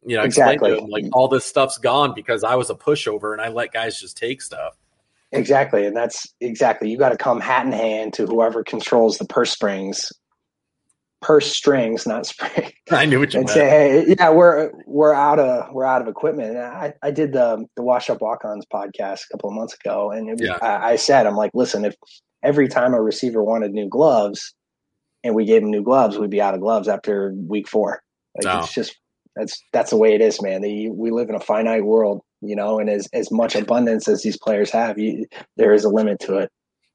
[0.05, 0.71] you know explain Exactly.
[0.71, 3.71] to him like all this stuff's gone because I was a pushover and I let
[3.71, 4.75] guys just take stuff."
[5.31, 6.89] Exactly, and that's exactly.
[6.89, 10.11] You got to come hat in hand to whoever controls the purse springs,
[11.21, 12.71] purse strings, not spring.
[12.91, 13.55] I knew what you and meant.
[13.55, 16.51] say, hey, yeah, we're we're out of we're out of equipment.
[16.51, 19.75] And I, I did the the Wash Up Walk Ons podcast a couple of months
[19.75, 20.57] ago, and it Yeah.
[20.61, 21.95] I, I said, I'm like, listen, if
[22.43, 24.53] every time a receiver wanted new gloves,
[25.23, 28.01] and we gave him new gloves, we'd be out of gloves after week four.
[28.35, 28.97] Like it's just
[29.35, 30.61] that's that's the way it is, man.
[30.61, 34.23] The, we live in a finite world, you know, and as as much abundance as
[34.23, 35.25] these players have, you,
[35.57, 36.51] there is a limit to it.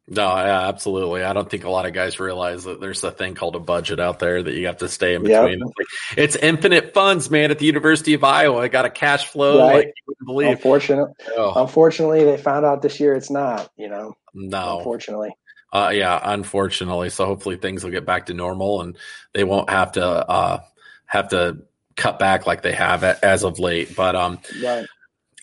[0.06, 1.24] No, yeah, absolutely.
[1.24, 3.98] I don't think a lot of guys realize that there's a thing called a budget
[4.00, 5.62] out there that you have to stay in between.
[5.62, 7.50] It's, it's infinite funds, man.
[7.50, 9.74] At the University of Iowa, I got a cash flow Right.
[9.74, 10.48] like you wouldn't believe.
[10.56, 13.70] Unfortunately, Oh, unfortunately, they found out this year it's not.
[13.78, 15.30] You know, no, unfortunately.
[15.72, 17.08] Uh, yeah, unfortunately.
[17.08, 18.98] So hopefully things will get back to normal and
[19.32, 20.60] they won't have to uh,
[21.06, 21.62] have to
[21.96, 23.96] cut back like they have as of late.
[23.96, 24.84] But um, Right.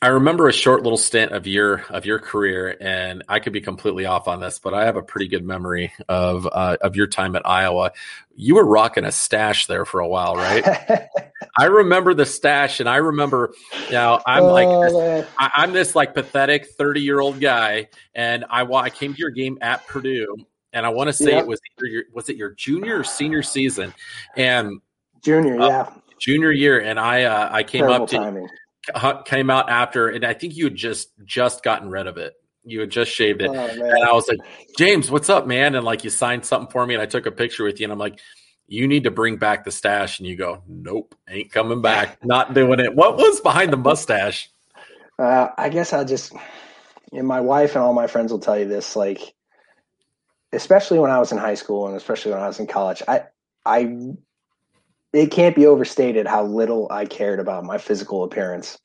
[0.03, 3.61] I remember a short little stint of your of your career, and I could be
[3.61, 7.05] completely off on this, but I have a pretty good memory of uh, of your
[7.05, 7.91] time at Iowa.
[8.35, 10.65] You were rocking a stash there for a while, right?
[11.57, 13.53] I remember the stash, and I remember,
[13.87, 15.27] you know, I'm like, Oh.
[15.37, 19.29] I, I'm this like pathetic 30 year old guy, and I I came to your
[19.29, 20.35] game at Purdue,
[20.73, 21.43] and I want to say Yep.
[21.43, 23.93] it was your, was it your junior or senior season,
[24.35, 24.81] and
[25.21, 25.93] Junior, Uh, yeah.
[26.17, 28.49] junior year, and I uh, I came Terrible up to timing.
[29.25, 32.33] Came out after, and I think you had just just gotten rid of it.
[32.63, 34.39] You had just shaved it, Oh, and I was like,
[34.77, 35.75] James, what's up, man?
[35.75, 37.93] And like you signed something for me, and I took a picture with you, and
[37.93, 38.19] I'm like.
[38.67, 42.23] You need to bring back the stash, and you go, "Nope, ain't coming back.
[42.23, 44.49] Not doing it." What was behind the mustache?
[45.19, 46.33] Uh, I guess I just,
[47.11, 49.35] and my wife and all my friends will tell you this, like,
[50.51, 53.23] especially when I was in high school and especially when I was in college, I,
[53.65, 54.15] I,
[55.13, 58.77] it can't be overstated how little I cared about my physical appearance.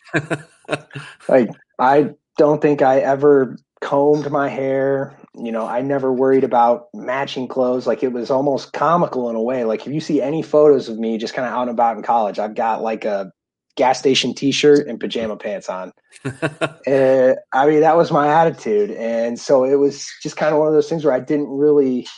[1.28, 5.16] like, I don't think I ever combed my hair.
[5.34, 7.86] You know, I never worried about matching clothes.
[7.86, 9.64] Like, it was almost comical in a way.
[9.64, 12.02] Like, if you see any photos of me just kind of out and about in
[12.02, 13.30] college, I've got like a
[13.76, 15.92] gas station t-shirt and pajama pants on.
[16.24, 18.90] Uh, I mean, that was my attitude.
[18.92, 22.08] And so it was just kind of one of those things where I didn't really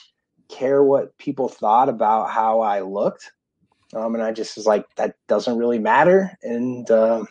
[0.48, 3.32] care what people thought about how I looked.
[3.94, 6.36] Um, and I just was like, that doesn't really matter.
[6.42, 7.26] And um,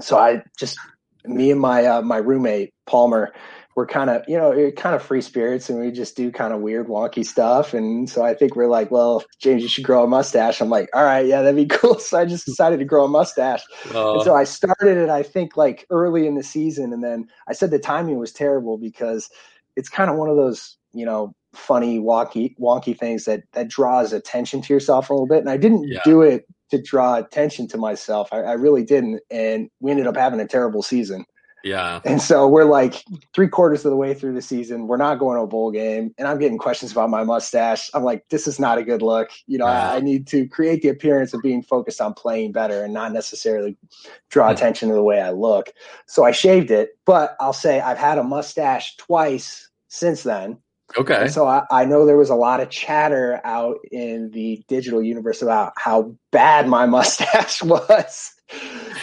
[0.00, 0.78] so I just,
[1.24, 3.32] me and my uh, my roommate Palmer,
[3.76, 6.60] we're kind of you know kind of free spirits, and we just do kind of
[6.60, 7.74] weird, wonky stuff.
[7.74, 10.60] And so I think we're like, well, James, you should grow a mustache.
[10.60, 11.98] I'm like, all right, yeah, that'd be cool.
[11.98, 13.62] So I just decided to grow a mustache.
[13.94, 17.26] Uh, And so I started it, I think, like early in the season, and then
[17.48, 19.28] I said the timing was terrible because
[19.76, 24.12] it's kind of one of those, you know, funny, wonky, wonky things that that draws
[24.12, 25.38] attention to yourself a little bit.
[25.38, 26.00] And I didn't Yeah.
[26.04, 28.28] do it to draw attention to myself.
[28.32, 31.24] I, I really didn't, and we ended up having a terrible season.
[31.64, 32.00] Yeah.
[32.04, 33.04] And so we're like
[33.34, 34.86] three quarters of the way through the season.
[34.86, 36.14] We're not going to a bowl game.
[36.16, 37.90] And I'm getting questions about my mustache.
[37.94, 39.30] I'm like, this is not a good look.
[39.46, 42.84] You know, I, I, need to create the appearance of being focused on playing better
[42.84, 43.76] and not necessarily
[44.30, 44.54] draw mm-hmm.
[44.54, 45.72] attention to the way I look.
[46.06, 46.90] So I shaved it.
[47.04, 50.58] But I'll say I've had a mustache twice since then.
[50.96, 51.22] Okay.
[51.22, 55.02] And so I, I, know there was a lot of chatter out in the digital
[55.02, 58.32] universe about how bad my mustache was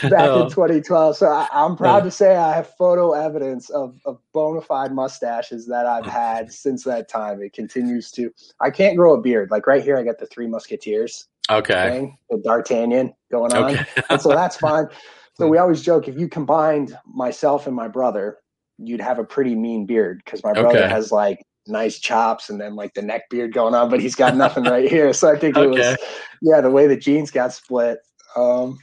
[0.02, 0.44] back oh.
[0.44, 1.18] in 2012.
[1.18, 2.06] So I, am proud oh.
[2.06, 6.10] to say I have photo evidence of, of bona fide mustaches that I've oh.
[6.10, 7.42] had since that time.
[7.42, 8.32] It continues to.
[8.60, 9.52] I can't grow a beard.
[9.52, 11.28] Like right here, I got the Three Musketeers.
[11.52, 11.90] Okay.
[11.90, 13.74] Thing, the D'Artagnan going on.
[13.74, 13.86] Okay.
[14.10, 14.88] and so that's fine.
[15.36, 18.38] So we always joke if you combined myself and my brother,
[18.78, 20.90] you'd have a pretty mean beard because my brother okay.
[20.90, 24.36] has like nice chops and then like the neck beard going on, but he's got
[24.36, 25.14] nothing right here.
[25.14, 25.92] So I think it okay.
[25.92, 25.98] was
[26.42, 28.00] yeah, the way the genes got split.
[28.36, 28.78] Um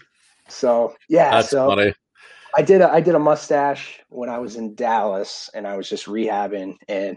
[0.48, 1.94] so yeah, That's so funny.
[2.54, 5.88] I did a, I did a mustache when I was in Dallas and I was
[5.88, 7.16] just rehabbing and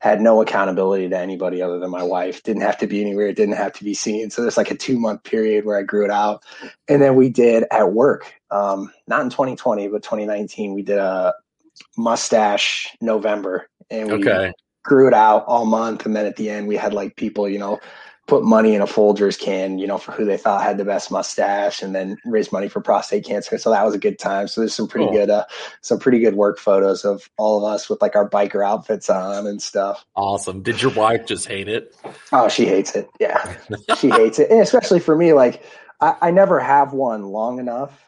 [0.00, 2.44] had no accountability to anybody other than my wife.
[2.44, 4.30] Didn't have to be anywhere, didn't have to be seen.
[4.30, 6.44] So there's like a two month period where I grew it out.
[6.86, 11.34] And then we did at work, um, not in 2020, but 2019, we did a
[11.96, 14.52] mustache November and we okay
[14.82, 16.06] grew it out all month.
[16.06, 17.80] And then at the end, we had like people, you know,
[18.28, 21.10] put money in a Folgers can, you know, for who they thought had the best
[21.10, 23.56] mustache, and then raise money for prostate cancer.
[23.56, 24.46] So that was a good time.
[24.46, 25.14] So there's some pretty cool.
[25.14, 25.46] good, uh,
[25.80, 29.46] some pretty good work photos of all of us with like our biker outfits on
[29.46, 30.04] and stuff.
[30.14, 30.62] Awesome.
[30.62, 31.96] Did your wife just hate it?
[32.30, 33.08] Oh, she hates it.
[33.18, 33.56] Yeah,
[33.98, 35.62] she hates it, and especially for me, like
[36.00, 38.07] I, I never have one long enough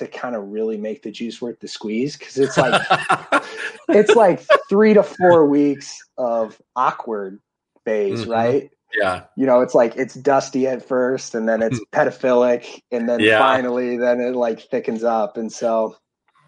[0.00, 2.82] to kind of really make the juice worth the squeeze because it's like
[3.90, 7.38] it's like three to four weeks of awkward
[7.84, 8.30] phase, mm-hmm.
[8.30, 8.70] right?
[8.98, 9.24] Yeah.
[9.36, 11.84] You know, it's like it's dusty at first and then it's mm.
[11.92, 13.38] pedophilic and then yeah.
[13.38, 15.36] finally then it like thickens up.
[15.36, 15.96] And so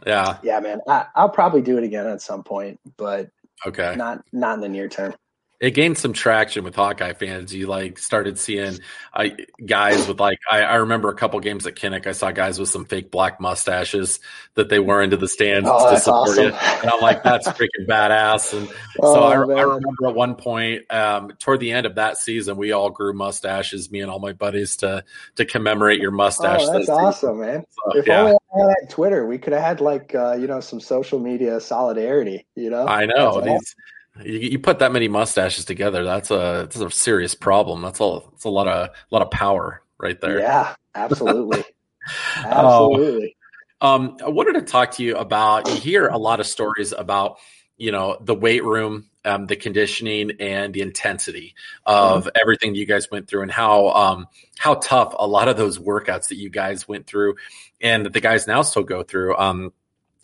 [0.06, 0.38] Yeah.
[0.42, 0.80] Yeah, man.
[0.88, 3.28] I, I'll probably do it again at some point, but
[3.66, 3.94] okay.
[3.96, 5.14] Not not in the near term
[5.62, 7.54] it gained some traction with Hawkeye fans.
[7.54, 8.80] You like started seeing
[9.14, 9.28] uh,
[9.64, 12.08] guys with like I, I, remember a couple games at Kinnick.
[12.08, 14.18] I saw guys with some fake black mustaches
[14.54, 16.46] that they wore into the stands oh, to support awesome.
[16.46, 18.58] it, and I'm like, that's freaking badass.
[18.58, 22.16] And oh, so I, I, remember at one point um, toward the end of that
[22.16, 25.04] season, we all grew mustaches, me and all my buddies, to
[25.36, 26.62] to commemorate your mustache.
[26.64, 27.64] Oh, that's awesome, man!
[27.70, 28.20] So, if yeah.
[28.20, 31.60] only I had Twitter, we could have had like uh, you know some social media
[31.60, 32.48] solidarity.
[32.56, 33.76] You know, I know these.
[34.20, 37.80] You, you, put that many mustaches together, that's a that's a serious problem.
[37.80, 40.38] That's a that's a lot of a lot of power right there.
[40.38, 41.64] Yeah, absolutely,
[42.36, 43.36] absolutely.
[43.80, 45.68] um, I wanted to talk to you about.
[45.68, 47.38] You hear a lot of stories about
[47.78, 51.54] you know the weight room, um, the conditioning, and the intensity
[51.86, 52.36] of mm-hmm.
[52.38, 54.26] everything you guys went through, and how um,
[54.58, 57.36] how tough a lot of those workouts that you guys went through,
[57.80, 59.34] and the guys now still go through.
[59.38, 59.72] Um,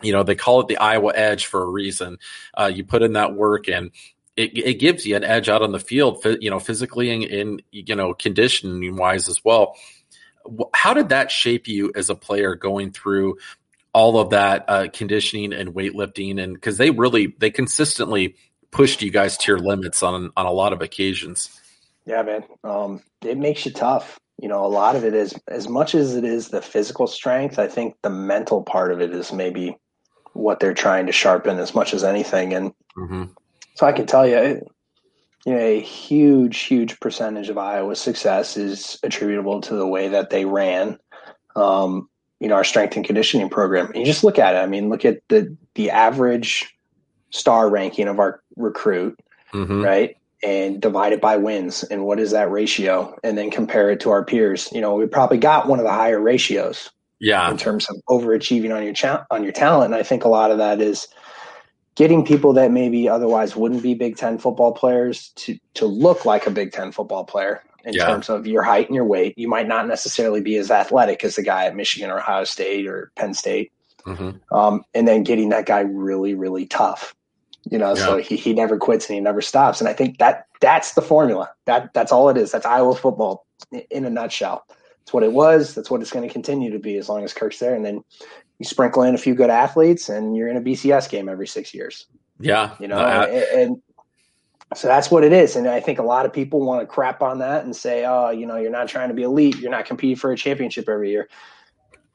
[0.03, 2.19] you know, they call it the Iowa edge for a reason.
[2.55, 3.91] Uh, you put in that work and
[4.37, 7.63] it, it gives you an edge out on the field, you know, physically and, and
[7.73, 9.77] you know, conditioning wise as well.
[10.73, 13.39] How did that shape you as a player going through
[13.93, 16.41] all of that uh, conditioning and weightlifting?
[16.41, 18.37] And because they really, they consistently
[18.71, 21.61] pushed you guys to your limits on on a lot of occasions.
[22.07, 22.45] Yeah, man.
[22.65, 26.15] Um, it makes you tough you know, a lot of it is as much as
[26.15, 29.77] it is the physical strength, I think the mental part of it is maybe
[30.33, 32.55] what they're trying to sharpen as much as anything.
[32.55, 33.25] And mm-hmm.
[33.75, 34.61] so I can tell you,
[35.47, 40.31] you know, a huge, huge percentage of Iowa's success is attributable to the way that
[40.31, 40.99] they ran,
[41.57, 42.09] um,
[42.41, 43.87] you know, our strength and conditioning program.
[43.87, 44.59] And you just look at it.
[44.59, 46.75] I mean, look at the the average
[47.31, 49.19] star ranking of our recruit,
[49.53, 49.83] mm-hmm.
[49.83, 50.17] right?
[50.43, 51.83] And divide it by wins.
[51.85, 53.17] And what is that ratio?
[53.25, 54.69] And then compare it to our peers.
[54.73, 56.91] You know, we probably got one of the higher ratios
[57.21, 57.51] Yeah.
[57.51, 60.51] In terms of overachieving on your cha- on your talent, and I think a lot
[60.51, 61.09] of that is
[61.97, 66.47] getting people that maybe otherwise wouldn't be Big Ten football players to to look like
[66.47, 68.07] a Big Ten football player in Yeah.
[68.07, 69.37] terms of your height and your weight.
[69.37, 72.87] You might not necessarily be as athletic as the guy at Michigan or Ohio State
[72.87, 73.73] or Penn State,
[74.05, 77.15] hmm um, and then getting that guy really, really tough.
[77.71, 79.81] You know, so he, he never quits and he never stops.
[79.81, 81.51] And I think that that's the formula.
[81.67, 82.53] That that's all it is.
[82.53, 83.45] That's Iowa football
[83.91, 84.65] in a nutshell.
[85.09, 85.75] It's what it was.
[85.75, 87.75] That's what it's going to continue to be as long as Kirk's there.
[87.75, 88.05] And then
[88.59, 91.73] you sprinkle in a few good athletes, and you're in a BCS game every six
[91.73, 92.09] years.
[92.39, 92.75] Yeah.
[92.79, 93.83] You know, Uh, and, and
[94.75, 95.57] so that's what it is.
[95.57, 98.29] And I think a lot of people want to crap on that and say, oh,
[98.29, 99.57] you know, you're not trying to be elite.
[99.57, 101.31] You're not competing for a championship every year.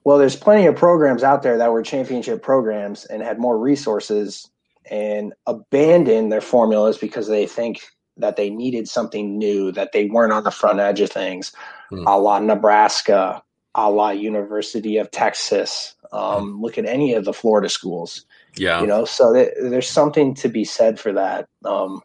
[0.03, 4.51] Well, there's plenty of programs out there that were championship programs and had more resources
[4.91, 7.81] and abandoned their formulas because they think
[8.17, 11.53] that they needed something new, that they weren't on the front edge of things,
[11.93, 12.07] Hmm.
[12.07, 13.43] a la Nebraska,
[13.75, 15.95] a la University of Texas.
[16.11, 18.25] Um, Look at any of the Florida schools
[18.55, 18.81] yeah.
[18.81, 22.01] you know so th- there's something to be said for that um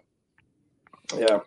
[1.17, 1.41] yeah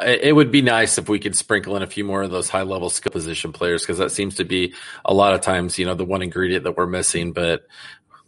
[0.00, 2.62] It would be nice if we could sprinkle in a few more of those high
[2.62, 5.94] level skill position players because that seems to be a lot of times, you know,
[5.94, 7.32] the one ingredient that we're missing.
[7.32, 7.66] But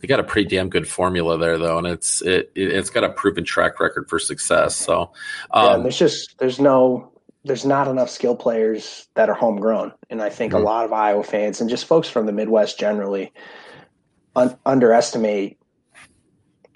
[0.00, 3.04] they got a pretty damn good formula there, though, and it's it, it it's got
[3.04, 4.76] a proven track record for success.
[4.76, 5.12] So,
[5.54, 7.10] yeah um, there's just there's no
[7.44, 9.92] there's not enough skill players that are homegrown.
[10.10, 10.58] And i think Mhm.
[10.58, 13.32] a lot of iowa fans and just folks from the midwest generally
[14.36, 15.58] un- underestimate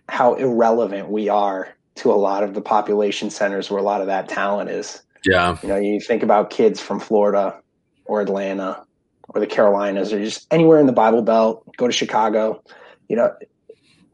[0.09, 4.09] how irrelevant we are to a lot of the population centers where a lot of
[4.09, 5.03] that talent is.
[5.25, 7.59] Yeah, You know, you think about kids from Florida
[8.05, 8.85] or Atlanta
[9.31, 12.63] or the Carolinas or just anywhere in the Bible Belt, go to Chicago,
[13.09, 13.33] you know,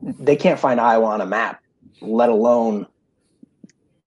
[0.02, 1.60] they can't find Iowa on a map,
[2.00, 2.86] let alone,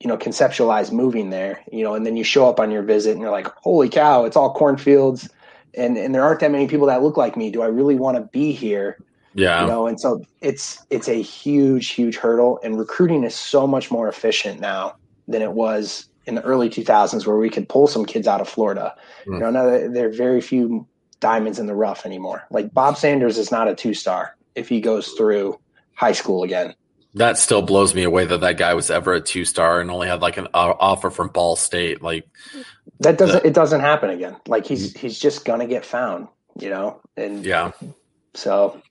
[0.03, 3.13] you know, conceptualize moving there, you know, and then you show up on your visit
[3.13, 5.29] and you're like, holy cow, it's all cornfields.
[5.75, 7.49] And, and there aren't that many people that look like me.
[7.49, 8.97] Do I really want to be here?
[9.35, 13.65] yeah, you know and so it's it's a huge huge hurdle and recruiting is so
[13.65, 14.95] much more efficient now
[15.27, 18.47] than it was in the early 2000s where we could pull some kids out of
[18.47, 18.93] florida
[19.25, 19.33] Mm.
[19.33, 20.85] you know now there there are very few
[21.19, 24.79] diamonds in the rough anymore like bob sanders is not a two star if he
[24.79, 25.59] goes through
[25.95, 26.75] high school again
[27.15, 30.07] that still blows me away that that guy was ever a two star and only
[30.07, 32.01] had like an o- offer from Ball State.
[32.01, 32.27] Like,
[32.99, 34.99] that doesn't it doesn't happen again like he's mm-hmm.
[34.99, 36.27] he's just gonna get found
[36.59, 37.71] you know and yeah,
[38.33, 38.81] So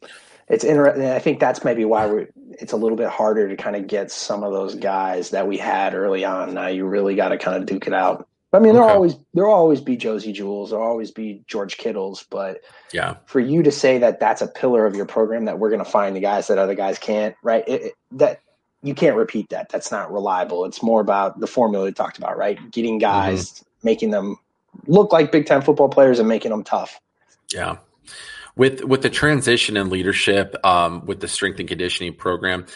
[0.49, 1.07] it's interesting.
[1.07, 2.29] I think that's maybe why we're,
[2.61, 5.57] it's a little bit harder to kind of get some of those guys that we
[5.57, 6.55] had early on.
[6.55, 8.29] Now you really got to kind of duke it out.
[8.55, 8.95] I mean, there'll Okay.
[8.95, 12.61] always there'll always be Josey Jewells, there'll always be George Kittles, but
[12.93, 15.83] yeah, for you to say that that's a pillar of your program that we're going
[15.85, 17.65] to find the guys that other guys can't, right?
[17.67, 18.41] It, it- that
[18.83, 19.69] you can't repeat that.
[19.71, 20.65] That's not reliable.
[20.65, 22.59] It's more about the formula we talked about, right?
[22.73, 24.37] Getting guys, making them
[24.87, 27.01] look like Big Ten football players and making them tough.
[27.55, 27.77] yeah.
[28.55, 32.67] With with the transition in leadership, um, with the strength and conditioning program,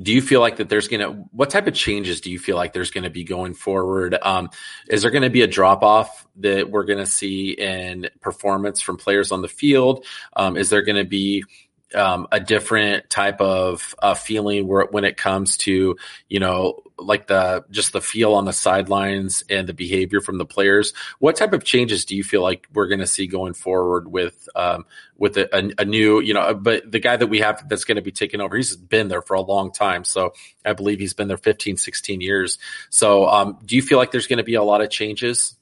[0.00, 2.72] do you feel like that there's gonna what type of changes do you feel like
[2.72, 4.16] there's gonna be going forward?
[4.22, 4.50] Um,
[4.88, 9.32] is there gonna be a drop off that we're gonna see in performance from players
[9.32, 10.04] on the field?
[10.36, 11.44] Um, is there gonna be
[11.94, 15.96] um, a different type of uh, feeling where when it comes to
[16.28, 20.44] you know like the just the feel on the sidelines and the behavior from the
[20.44, 20.92] players.
[21.18, 24.48] What type of changes do you feel like we're going to see going forward with
[24.54, 24.84] um,
[25.16, 27.96] with a, a, a new you know but the guy that we have that's going
[27.96, 30.04] to be taking over he's been there for a long time.
[30.04, 30.34] So
[30.64, 32.58] i believe he's been there 15 16 years.
[32.90, 35.56] So um, do you feel like there's going to be a lot of changes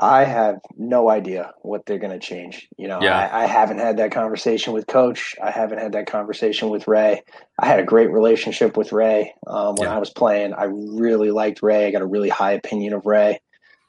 [0.00, 2.68] I have no idea what they're going to change.
[2.76, 3.18] You know, Yeah.
[3.18, 5.34] I, I haven't had that conversation with Coach.
[5.42, 7.22] I haven't had that conversation with Ray.
[7.58, 9.96] I had a great relationship with Ray um, when Yeah.
[9.96, 10.54] I was playing.
[10.54, 11.86] I really liked Ray.
[11.86, 13.40] I got a really high opinion of Ray.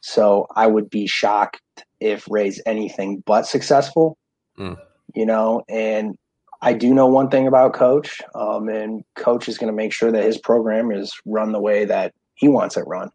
[0.01, 1.61] So I would be shocked
[1.99, 4.17] if Ray's anything but successful.
[4.57, 4.77] Mm.
[5.13, 6.17] You know, and
[6.61, 10.11] I do know one thing about Coach, um, and Coach is going to make sure
[10.11, 13.09] that his program is run the way that he wants it run.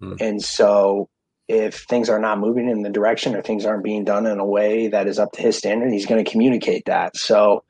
[0.00, 0.20] Mm.
[0.20, 1.08] And so
[1.52, 4.46] if things are not moving in the direction or things aren't being done in a
[4.46, 7.16] way that is up to his standard, he's going to communicate that.
[7.16, 7.64] So,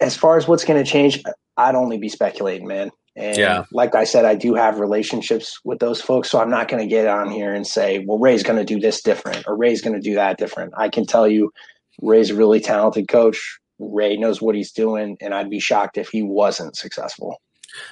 [0.00, 1.22] as far as what's going to change,
[1.56, 2.90] I'd only be speculating, man.
[3.14, 3.64] And Yeah.
[3.72, 6.88] like I said, I do have relationships with those folks, so I'm not going to
[6.88, 9.94] get on here and say, "Well, Ray's going to do this different" or "Ray's going
[9.94, 11.50] to do that different." I can tell you,
[12.02, 13.58] Ray's a really talented coach.
[13.78, 17.40] Ray knows what he's doing, and I'd be shocked if he wasn't successful.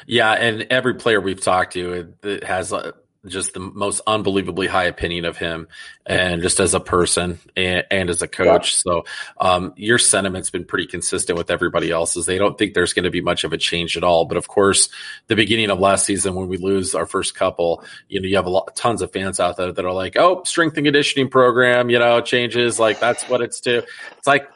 [0.07, 2.12] Yeah, and every player we've talked to
[2.43, 2.93] has uh,
[3.27, 5.68] just the most unbelievably high opinion of him
[6.07, 8.75] and just as a person and, and as a coach.
[8.75, 8.93] Yeah.
[8.93, 9.05] So,
[9.39, 12.27] um, your sentiment's been pretty consistent with everybody else's.
[12.27, 14.25] They don't think there's going to be much of a change at all.
[14.25, 14.89] But of course,
[15.29, 18.47] the beginning of last season, when we lose our first couple, you know, you have
[18.47, 21.91] a lot, tons of fans out there that are like, oh, strength and conditioning program,
[21.91, 22.79] you know, changes.
[22.79, 23.79] Like that's what it's to.
[24.18, 24.49] It's like,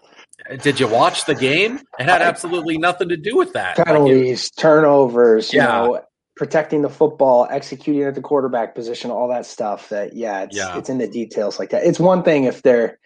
[0.63, 1.81] did you watch the game?
[1.99, 3.77] It had absolutely nothing to do with that.
[3.77, 5.67] Penalties, like it, turnovers, yeah.
[5.67, 6.03] know,
[6.39, 9.89] protecting the football, executing at the quarterback position, all that stuff.
[9.91, 10.79] That yeah, it's yeah.
[10.79, 11.85] it's in the details like that.
[11.85, 12.99] It's one thing if they're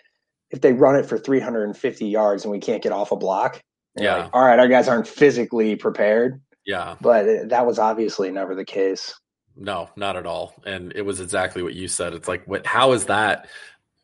[0.51, 3.61] if they run it for 350 yards and we can't get off a block.
[3.97, 4.17] Yeah.
[4.17, 6.41] Like, all right, our guys aren't physically prepared.
[6.67, 6.97] Yeah.
[7.01, 9.15] But that was obviously never the case.
[9.57, 10.55] No, not at all.
[10.65, 12.15] And it was exactly what you said.
[12.15, 12.67] It's like, what?
[12.67, 13.49] How is that?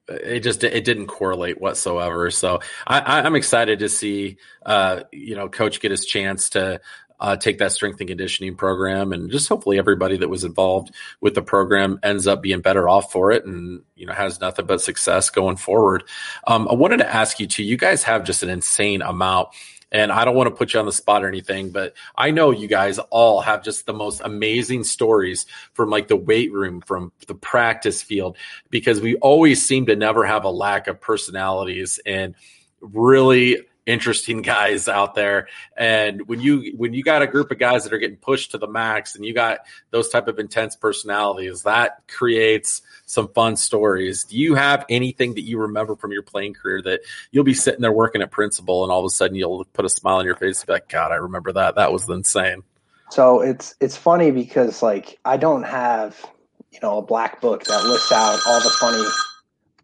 [0.08, 2.30] It just it didn't correlate whatsoever.
[2.30, 6.80] So I, I'm excited to see, uh, you know, Coach get his chance to
[7.20, 11.34] uh, take that strength and conditioning program, and just hopefully everybody that was involved with
[11.34, 14.80] the program ends up being better off for it, and you know has nothing but
[14.80, 16.04] success going forward.
[16.46, 17.62] Um, I wanted to ask you too.
[17.62, 19.48] You guys have just an insane amount.
[19.90, 22.50] And I don't want to put you on the spot or anything, but I know
[22.50, 27.10] you guys all have just the most amazing stories from like the weight room, from
[27.26, 28.36] the practice field,
[28.68, 32.34] because we always seem to never have a lack of personalities and
[32.82, 35.48] really interesting guys out there.
[35.76, 38.58] And when you when you got a group of guys that are getting pushed to
[38.58, 39.60] the max, and you got
[39.90, 44.24] those type of intense personalities, that creates some fun stories.
[44.24, 47.00] Do you have anything that you remember from your playing career that
[47.32, 49.88] you'll be sitting there working at principal, and all of a sudden you'll put a
[49.88, 51.76] smile on your face, and be like, "God, I remember that.
[51.76, 52.62] That was insane."
[53.10, 56.22] So it's it's funny because like I don't have
[56.70, 59.04] you know a black book that lists out all the funny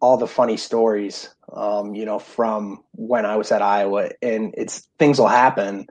[0.01, 4.11] all the funny stories um, you know, from when I was at Iowa.
[4.23, 5.87] And it's things will happen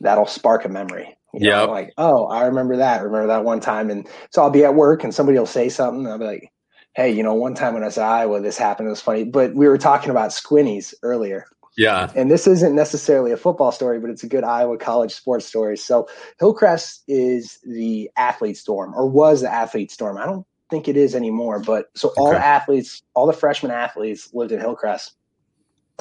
[0.00, 1.16] that'll spark a memory.
[1.34, 1.62] Yeah.
[1.62, 3.00] Like, oh, I remember that.
[3.00, 3.90] I remember that one time.
[3.90, 6.06] And so I'll be at work and somebody will say something.
[6.06, 6.52] I'll be like,
[6.94, 8.88] hey, you know, one time when I was at Iowa, this happened.
[8.88, 9.24] It was funny.
[9.24, 11.46] But we were talking about squinnies earlier.
[11.76, 12.10] Yeah.
[12.16, 15.76] And this isn't necessarily a football story, but it's a good Iowa college sports story.
[15.76, 16.08] So
[16.40, 20.18] Hillcrest is the athlete dorm or was the athlete dorm.
[20.18, 21.60] I don't think it is anymore.
[21.60, 25.14] But so all the athletes, all the freshman athletes lived in Hillcrest.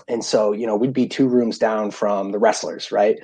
[0.07, 3.20] And so, you know, we'd be two rooms down from the wrestlers, right?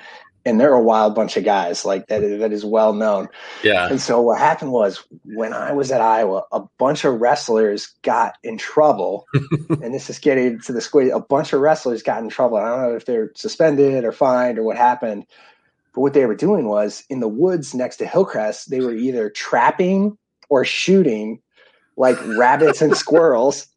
[0.45, 2.19] And they're a wild bunch of guys, like that.
[2.19, 3.29] That is well known.
[3.63, 3.87] Yeah.
[3.87, 8.35] And so what happened was when I was at Iowa, a bunch of wrestlers got
[8.43, 9.25] in trouble,
[9.69, 11.11] and this is getting to the squid.
[11.11, 12.57] A bunch of wrestlers got in trouble.
[12.57, 15.25] I don't know if they're suspended or fined or what happened,
[15.93, 19.29] but what they were doing was in the woods next to Hillcrest, they were either
[19.29, 20.17] trapping
[20.53, 21.41] or shooting
[21.97, 23.67] like rabbits and squirrels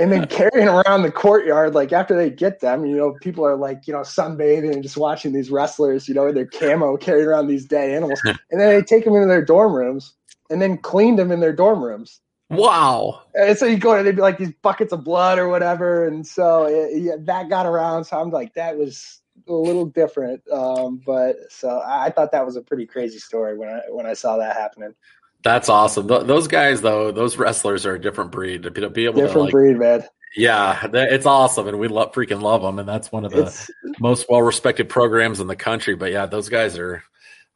[0.00, 3.56] and then carrying around the courtyard like after they get them you know people are
[3.56, 7.26] like you know sunbathing and just watching these wrestlers you know in their camo carrying
[7.26, 10.14] around these dead animals and then they take them into their dorm rooms
[10.50, 12.20] and then cleaned them in their dorm rooms.
[12.50, 13.22] Wow.
[13.36, 16.26] And so you go and they'd be like these buckets of blood or whatever and
[16.26, 21.00] so it, yeah, that got around so i'm like that was a little different um,
[21.06, 24.36] but so I thought that was a pretty crazy story when i when i saw
[24.36, 24.94] that happening
[25.42, 26.08] that's awesome.
[26.08, 28.62] Th- those guys, though, those wrestlers are a different breed.
[28.64, 30.04] To be, able different to like, breed, man.
[30.36, 33.68] Yeah, it's awesome, and we love freaking love them, and that's one of the it's,
[33.98, 35.96] most well respected programs in the country.
[35.96, 37.02] But yeah, those guys are.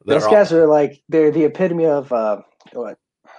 [0.06, 2.98] Those guys are like they're the epitome of uh, what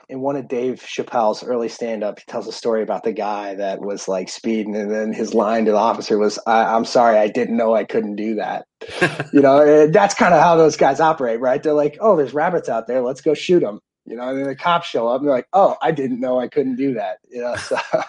[0.09, 3.55] in one of Dave Chappelle's early stand up, he tells a story about the guy
[3.55, 7.17] that was like speeding, and then his line to the officer was, I- am sorry,
[7.17, 8.67] I didn't know I couldn't do that.
[9.33, 11.61] you know, that's kind of how those guys operate, right?
[11.61, 13.79] They're like, oh, there's rabbits out there, let's go shoot them.
[14.05, 16.39] You know, and then the cops show up and they're like, "Oh, I didn't know
[16.39, 17.77] I couldn't do that." You know, so.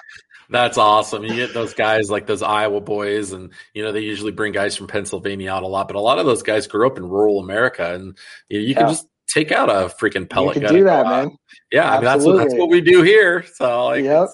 [0.49, 1.25] That's awesome.
[1.25, 4.77] You get those guys like those Iowa boys, and you know they usually bring guys
[4.77, 5.89] from Pennsylvania out a lot.
[5.89, 8.17] But a lot of those guys grew up in rural America, and
[8.49, 8.79] you, know, you yeah.
[8.79, 11.37] can just take out a freaking pellet you can Do that, man.
[11.73, 13.45] Yeah, I mean, that's what that's what we do here.
[13.55, 14.29] So, like, yep.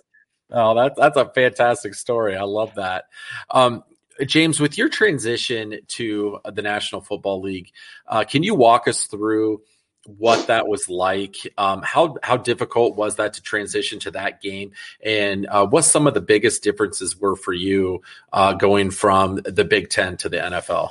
[0.51, 2.37] oh, that's that's a fantastic story.
[2.37, 3.05] I love that.
[3.51, 3.83] Um,
[4.27, 7.71] James, with your transition to the National Football League,
[8.07, 9.63] uh, can you walk us through?
[10.07, 11.37] What that was like.
[11.57, 14.73] Um, how how difficult was that to transition to that game,
[15.05, 19.65] and uh, what some of the biggest differences were for you uh, going from the
[19.65, 20.91] Big Ten to the NFL?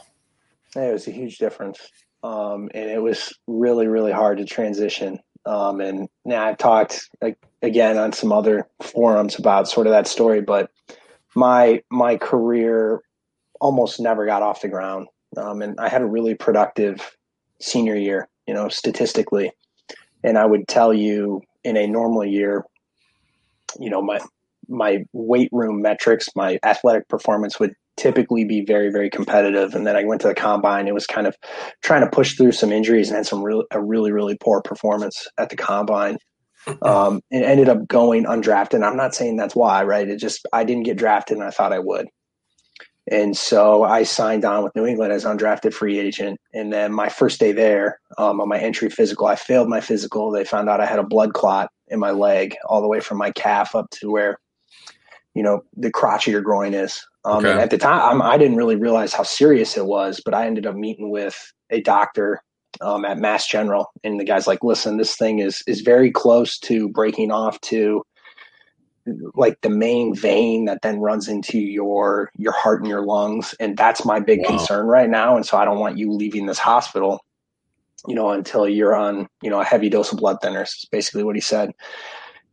[0.75, 1.79] It was a huge difference,
[2.23, 5.19] um, and it was really really hard to transition.
[5.45, 10.07] Um, and now I've talked like, again on some other forums about sort of that
[10.07, 10.69] story, but
[11.35, 13.01] my my career
[13.59, 15.07] almost never got off the ground,
[15.37, 17.17] um, and I had a really productive
[17.59, 19.51] senior year you know, statistically.
[20.23, 22.65] And I would tell you in a normal year,
[23.79, 24.19] you know, my
[24.67, 29.75] my weight room metrics, my athletic performance would typically be very, very competitive.
[29.75, 30.87] And then I went to the combine.
[30.87, 31.35] It was kind of
[31.83, 35.27] trying to push through some injuries and had some real, a really, really poor performance
[35.37, 36.17] at the combine.
[36.83, 38.85] um, and ended up going undrafted.
[38.85, 40.07] I'm not saying that's why, right?
[40.07, 42.07] It just I didn't get drafted, and I thought I would.
[43.09, 46.39] And so I signed on with New England as undrafted free agent.
[46.53, 50.29] And then my first day there, um, on my entry physical, I failed my physical.
[50.29, 53.17] They found out I had a blood clot in my leg, all the way from
[53.17, 54.39] my calf up to where,
[55.33, 57.03] you know, the crotch of your groin is.
[57.25, 57.51] Um, okay.
[57.51, 60.65] And at the time, I didn't really realize how serious it was, but I ended
[60.65, 62.41] up meeting with a doctor
[62.79, 66.57] um, at Mass General, and the guy's like, "Listen, this thing is is very close
[66.59, 68.03] to breaking off to
[69.35, 73.55] like the main vein that then runs into your your heart and your lungs.
[73.59, 74.57] And that's my big wow.
[74.57, 75.35] concern right now.
[75.35, 77.23] And so i don't want you leaving this hospital
[78.07, 81.23] you know until you're on you know a heavy dose of blood thinners is basically
[81.23, 81.71] what he said.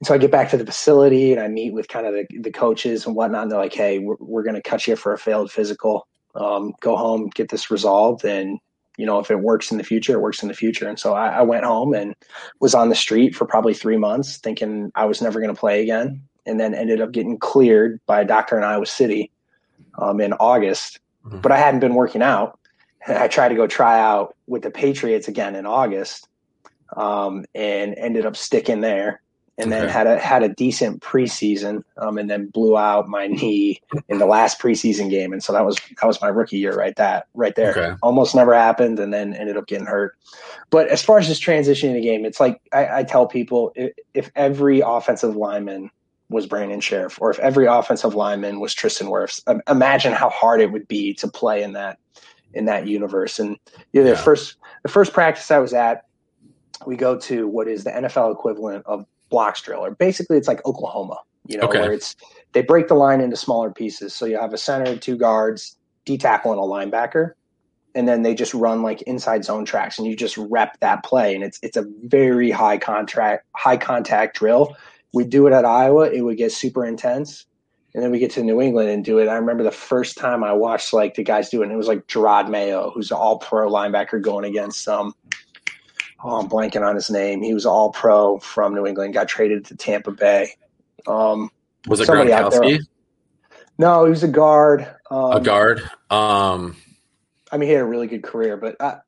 [0.00, 2.38] And so i get back to the facility and i meet with kind of the,
[2.38, 3.42] the coaches and whatnot.
[3.42, 6.06] And they're like hey we're, we're going to cut you for a failed physical.
[6.34, 8.24] Um, go home get this resolved.
[8.24, 8.58] And
[8.96, 10.88] you know if it works in the future it works in the future.
[10.88, 12.14] And so I, I went home and
[12.60, 15.82] was on the street for probably three months thinking i was never going to play
[15.82, 19.30] again and then ended up getting cleared by a doctor in Iowa City
[19.98, 21.00] um, in August.
[21.26, 21.40] Mm-hmm.
[21.40, 22.58] But I hadn't been working out.
[23.08, 26.28] I tried to go try out with the Patriots again in August,
[26.96, 29.22] um, and ended up sticking there.
[29.60, 29.80] And okay.
[29.80, 34.18] then had a had a decent preseason, um, and then blew out my knee in
[34.18, 36.94] the last preseason game, and so that was that was my rookie year, right?
[36.94, 37.96] That right there, okay.
[38.00, 40.16] almost never happened, and then ended up getting hurt.
[40.70, 43.94] But as far as just transitioning the game, it's like I, I tell people if,
[44.14, 45.90] if every offensive lineman
[46.30, 49.42] was Brandon Scherff or if every offensive lineman was Tristan Wirfs.
[49.68, 51.98] Imagine how hard it would be to play in that
[52.54, 53.38] in that universe.
[53.38, 53.56] And
[53.92, 56.04] you know, the first the first practice I was at,
[56.86, 60.64] we go to what is the NFL equivalent of blocks drill, or basically it's like
[60.66, 61.80] Oklahoma, you know, okay.
[61.80, 62.16] where it's
[62.52, 64.14] they break the line into smaller pieces.
[64.14, 67.32] So you have a center, two guards, D tackle, and a linebacker.
[67.94, 71.34] And then they just run like inside zone tracks, and you just rep that play,
[71.34, 74.76] and it's it's a very high contract, high contact drill
[75.12, 77.46] we do it at Iowa, it would get super intense.
[77.94, 79.28] And then we get to New England and do it.
[79.28, 81.88] I remember the first time I watched like the guys do it, and it was
[81.88, 85.14] like Jerod Mayo, who's an all pro linebacker going against um
[86.22, 87.42] oh, I'm blanking on his name.
[87.42, 90.50] He was all pro from New England, got traded to Tampa Bay.
[91.06, 91.50] Um
[91.86, 92.80] was it Gronkowski?
[93.78, 94.86] No, he was a guard.
[95.10, 95.80] Um, a guard.
[96.10, 96.76] Um
[97.50, 98.98] I mean, he had a really good career, but I,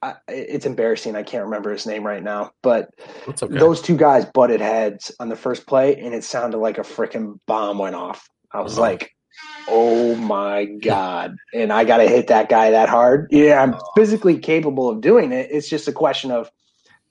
[0.00, 1.16] I, it's embarrassing.
[1.16, 2.90] I can't remember his name right now, but
[3.26, 3.58] okay.
[3.58, 7.40] those two guys butted heads on the first play, and it sounded like a freaking
[7.46, 8.28] bomb went off.
[8.52, 8.82] I was uh-huh.
[8.82, 9.16] like,
[9.68, 13.26] "Oh my god!" and I got to hit that guy that hard.
[13.32, 13.84] Yeah, I'm uh-huh.
[13.96, 15.48] physically capable of doing it.
[15.50, 16.50] It's just a question of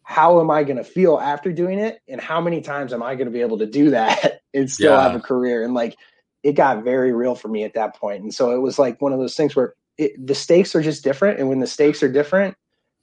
[0.03, 3.15] how am I going to feel after doing it, and how many times am I
[3.15, 5.03] going to be able to do that and still yeah.
[5.03, 5.61] have a career?
[5.61, 5.97] And like,
[6.41, 9.11] it got very real for me at that point, and so it was like one
[9.11, 12.09] of those things where it, the stakes are just different, and when the stakes are
[12.09, 12.55] different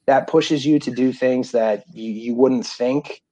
[0.06, 3.22] that pushes you to do things that you, you wouldn't think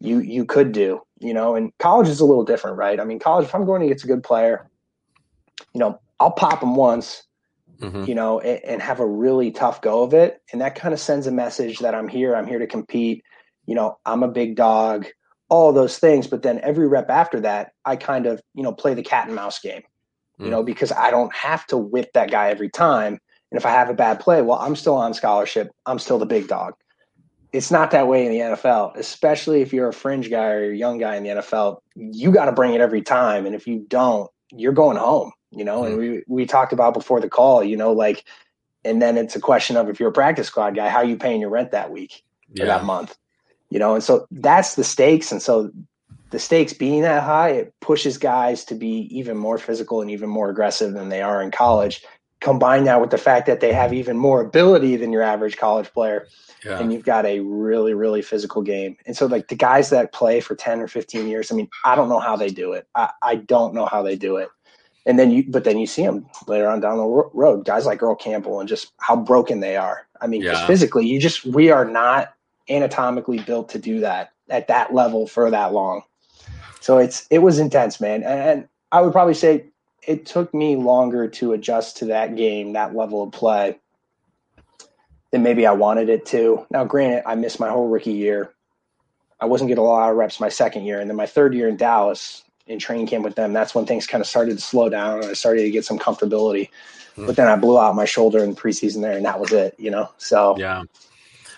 [0.00, 3.18] you you could do you know and college is a little different right i mean
[3.18, 4.68] college if i'm going to get a good player
[5.72, 7.22] you know i'll pop them once
[7.80, 8.04] mm-hmm.
[8.04, 11.00] you know and, and, have a really tough go of it and that kind of
[11.00, 13.22] sends a message that i'm here i'm here to compete
[13.66, 15.06] you know i'm a big dog
[15.48, 18.94] all those things but then every rep after that i kind of you know play
[18.94, 20.44] the cat and mouse game mm-hmm.
[20.44, 23.20] you know because i don't have to whip that guy every time
[23.52, 25.70] and if I have a bad play, well, I'm still on scholarship.
[25.84, 26.72] I'm still the big dog.
[27.52, 30.74] It's not that way in the NFL, especially if you're a fringe guy or a
[30.74, 31.80] young guy in the NFL.
[31.94, 33.44] You got to bring it every time.
[33.44, 35.82] And if you don't, you're going home, you know?
[35.82, 35.86] Mm-hmm.
[35.86, 38.24] And we, we talked about before the call, you know, like,
[38.86, 41.18] and then it's a question of if you're a practice squad guy, how are you
[41.18, 42.24] paying your rent that week
[42.54, 42.62] yeah.
[42.62, 43.18] or that month?
[43.68, 45.30] You know, and so that's the stakes.
[45.30, 45.70] And so
[46.30, 50.30] the stakes being that high, it pushes guys to be even more physical and even
[50.30, 52.02] more aggressive than they are in college
[52.42, 55.90] combine that with the fact that they have even more ability than your average college
[55.92, 56.26] player
[56.64, 56.78] yeah.
[56.78, 58.96] and you've got a really really physical game.
[59.06, 61.94] And so like the guys that play for 10 or 15 years i mean i
[61.94, 62.86] don't know how they do it.
[62.94, 64.48] I, I don't know how they do it.
[65.06, 68.02] And then you but then you see them later on down the road guys like
[68.02, 70.08] earl campbell and just how broken they are.
[70.20, 70.66] I mean yeah.
[70.66, 72.34] physically you just we are not
[72.68, 76.02] anatomically built to do that at that level for that long.
[76.80, 78.24] So it's it was intense man.
[78.24, 79.66] And, and i would probably say
[80.06, 83.78] it took me longer to adjust to that game, that level of play,
[85.30, 86.66] than maybe I wanted it to.
[86.70, 88.52] Now, granted, I missed my whole rookie year.
[89.40, 91.68] I wasn't getting a lot of reps my second year, and then my third year
[91.68, 94.88] in Dallas in training camp with them, that's when things kind of started to slow
[94.88, 96.68] down and I started to get some comfortability.
[96.70, 97.26] Mm-hmm.
[97.26, 99.74] But then I blew out my shoulder in preseason there, and that was it.
[99.78, 100.84] You know, so yeah.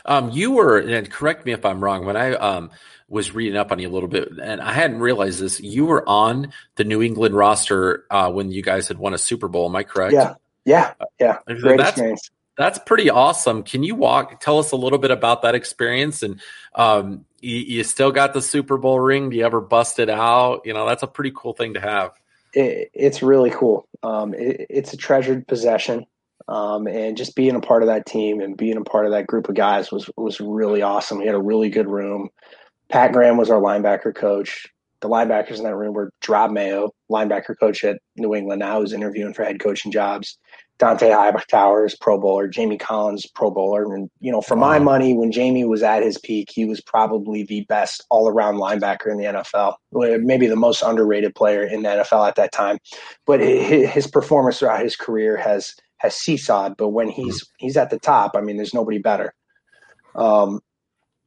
[0.07, 2.05] Um, you were, and correct me if I'm wrong.
[2.05, 2.71] When I um,
[3.09, 5.61] was reading up on you a little bit, and I hadn't realized this.
[5.61, 9.49] You were on the New England roster uh, when you guys had won a Super
[9.49, 9.69] Bowl.
[9.69, 10.15] Am I correct?
[10.15, 10.35] Yeah,
[10.65, 11.39] yeah, yeah.
[11.49, 12.31] Uh, Great that's, experience.
[12.57, 13.63] That's pretty awesome.
[13.63, 14.41] Can you walk?
[14.41, 16.41] Tell us a little bit about that experience, and
[16.75, 19.31] um, you, you still got the Super Bowl ring.
[19.31, 20.63] Do you ever bust it out?
[20.65, 22.13] You know, that's a pretty cool thing to have.
[22.53, 23.87] It, it's really cool.
[24.03, 26.07] Um, it, it's a treasured possession.
[26.47, 29.27] Um, and just being a part of that team and being a part of that
[29.27, 31.19] group of guys was was really awesome.
[31.19, 32.29] We had a really good room.
[32.89, 34.67] Pat Graham was our linebacker coach.
[35.01, 38.93] The linebackers in that room were Jerod Mayo, linebacker coach at New England now, who's
[38.93, 40.39] interviewing for head coaching jobs.
[40.81, 45.31] Dont'a Hightower's Pro Bowler, Jamie Collins Pro Bowler, and you know, for my money, when
[45.31, 49.77] Jamie was at his peak, he was probably the best all-around linebacker in the NFL,
[49.93, 52.79] maybe the most underrated player in the NFL at that time.
[53.25, 56.77] But his performance throughout his career has has seesawed.
[56.77, 57.67] But when he's mm-hmm.
[57.67, 59.33] he's at the top, I mean, there's nobody better.
[60.17, 60.61] Um,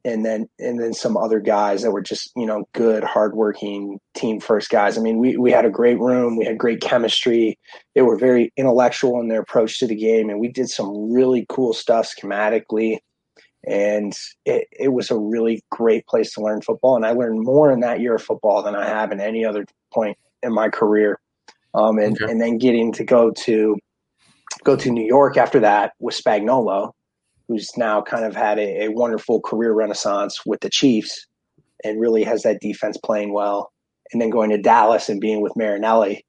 [0.06, 4.40] and then and then some other guys that were just you know good hardworking team
[4.40, 4.98] first guys.
[4.98, 6.38] I mean we, we had a great room.
[6.38, 7.58] We had great chemistry.
[7.96, 11.46] They were very intellectual in their approach to the game and we did some really
[11.50, 12.98] cool stuff schematically.
[13.66, 14.14] And
[14.46, 17.82] it, it was a really great place to learn football and i learned more in
[17.82, 21.20] that year of football than i have in any other point in my career.
[21.74, 22.32] Um, and, okay.
[22.32, 23.76] and then getting to go to
[24.64, 26.94] go to new york after that with spagnuolo
[27.48, 31.28] who's now kind of had a, a, wonderful career renaissance with the Chiefs
[31.84, 33.72] and really has that defense playing well.
[34.12, 36.26] And then going to Dallas and being with Marinelli,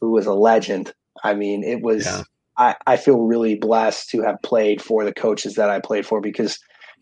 [0.00, 0.92] who was a legend.
[1.22, 2.22] I mean, it was, yeah.
[2.56, 6.20] I, I feel really blessed to have played for the coaches that I played for
[6.20, 6.58] because,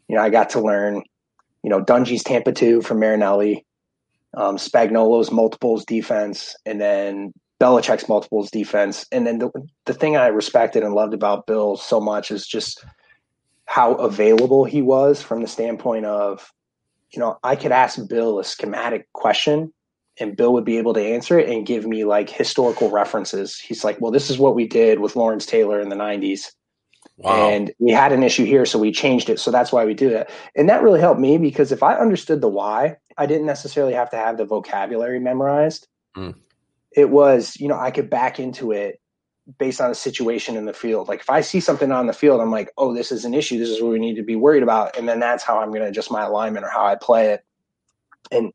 [0.09, 1.03] you know, I got to learn,
[1.63, 3.65] you know, Dungy's Tampa 2 from Marinelli,
[4.37, 9.07] um, Spagnuolo's multiples defense, and then Belichick's multiples defense.
[9.11, 9.51] And then the,
[9.87, 12.85] the thing I respected and loved about Bill so much is just–
[13.71, 16.53] how available he was from the standpoint of,
[17.13, 19.73] you know, I could ask Bill a schematic question
[20.19, 23.57] and Bill would be able to answer it and give me like historical references.
[23.57, 26.51] He's like, well, this is what we did with Lawrence Taylor in the 90s.
[27.19, 27.49] Wow.
[27.49, 29.39] And we had an issue here, so we changed it.
[29.39, 30.29] So that's why we do it.
[30.57, 34.11] And that really helped me because if I understood the why, I didn't necessarily have
[34.11, 35.87] to have the vocabulary memorized.
[36.17, 36.35] Mm.
[36.91, 39.01] It was, you know, I could back into it
[39.59, 41.09] based on a situation in the field.
[41.09, 43.59] Like if I see something on the field, I'm like, oh, this is an issue.
[43.59, 44.97] This is what we need to be worried about.
[44.97, 47.45] And then that's how I'm going to adjust my alignment or how I play it.
[48.31, 48.53] And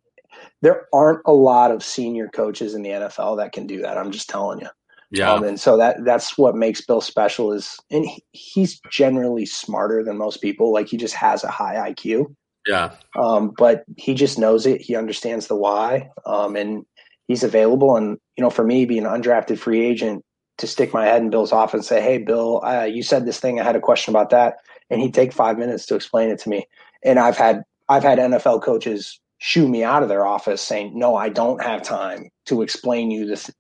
[0.62, 3.98] there aren't a lot of senior coaches in the NFL that can do that.
[3.98, 4.70] I'm just telling you.
[5.12, 5.32] Yeah.
[5.32, 10.04] Um, and so that that's what makes Bill special is, and he, he's generally smarter
[10.04, 10.74] than most people.
[10.74, 12.36] Like he just has a high IQ.
[12.68, 12.96] Yeah.
[13.16, 14.82] Um, but he just knows it.
[14.82, 16.10] He understands the why.
[16.26, 16.86] Um, and
[17.28, 17.96] he's available.
[17.96, 20.24] And, you know, for me being an undrafted free agent,
[20.58, 23.40] to stick my head in Bill's office and say, "Hey, Bill, uh, you said this
[23.40, 23.60] thing.
[23.60, 24.58] I had a question about that,"
[24.90, 26.68] and he'd take five minutes to explain it to me.
[27.04, 31.16] And I've had I've had NFL coaches shoo me out of their office saying, "No,
[31.16, 33.52] I don't have time to explain you this."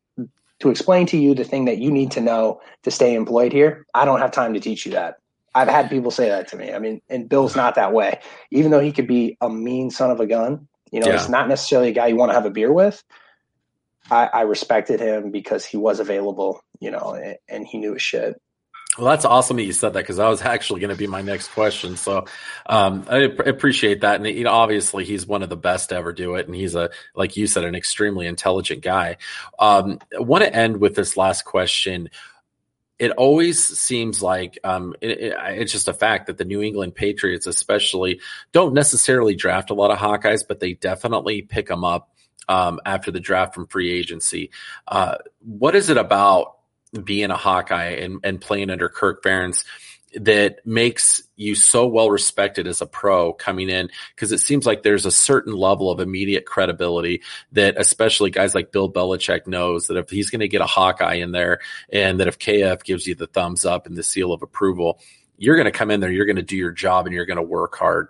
[0.61, 3.85] To explain to you the thing that you need to know to stay employed here,
[3.93, 5.17] I don't have time to teach you that.
[5.53, 6.71] I've had people say that to me.
[6.73, 8.19] I mean, and Bill's not that way.
[8.51, 11.17] Even though he could be a mean son of a gun, you know, yeah.
[11.17, 13.03] he's not necessarily a guy you want to have a beer with.
[14.11, 18.39] I, I respected him because he was available, you know, and, he knew his shit.
[18.97, 21.21] Well, that's awesome that you said that because that was actually going to be my
[21.21, 21.97] next question.
[21.97, 22.25] So
[22.65, 26.13] um, I appreciate that, and you know, obviously he's one of the best to ever
[26.13, 29.17] do it, and he's a like you said, an extremely intelligent guy.
[29.59, 32.09] Um, I want to end with this last question.
[32.97, 36.95] It always seems like um, it, it, it's just a fact that the New England
[36.95, 38.21] Patriots, especially,
[38.53, 42.09] don't necessarily draft a lot of Hawkeyes, but they definitely pick them up
[42.47, 44.51] um, after the draft from free agency.
[44.87, 46.55] Uh, what is it about
[47.03, 49.65] being a Hawkeye and, and playing under Kirk Ferentz
[50.15, 53.89] that makes you so well respected as a pro coming in?
[54.15, 57.21] Because it seems like there's a certain level of immediate credibility
[57.51, 61.15] that especially guys like Bill Belichick knows that if he's going to get a Hawkeye
[61.15, 61.59] in there
[61.91, 64.99] and that if KF gives you the thumbs up and the seal of approval,
[65.37, 67.37] you're going to come in there, you're going to do your job and you're going
[67.37, 68.07] to work hard.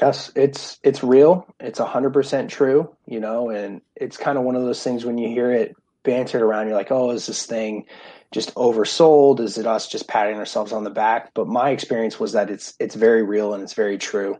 [0.00, 1.46] Yes, it's it's real.
[1.60, 5.04] It's a hundred percent true, you know, and it's kind of one of those things
[5.04, 7.86] when you hear it bantered around, you're like, oh, is this thing
[8.32, 9.40] just oversold?
[9.40, 11.32] Is it us just patting ourselves on the back?
[11.34, 14.38] But my experience was that it's it's very real and it's very true.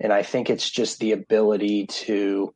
[0.00, 2.54] And I think it's just the ability to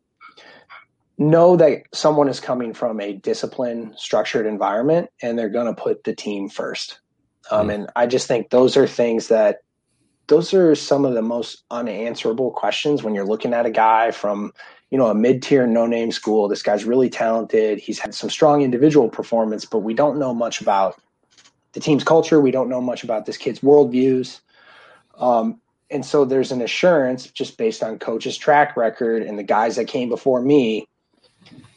[1.18, 6.14] know that someone is coming from a disciplined, structured environment and they're gonna put the
[6.14, 7.00] team first.
[7.50, 7.70] Um, mm-hmm.
[7.70, 9.58] and I just think those are things that
[10.28, 14.52] those are some of the most unanswerable questions when you're looking at a guy from
[14.90, 16.48] you know a mid-tier no-name school.
[16.48, 17.78] This guy's really talented.
[17.78, 21.00] He's had some strong individual performance but we don't know much about
[21.72, 22.40] the team's culture.
[22.40, 24.40] We don't know much about this kid's worldviews.
[25.18, 25.60] Um,
[25.90, 29.86] and so there's an assurance just based on coach's track record and the guys that
[29.86, 30.86] came before me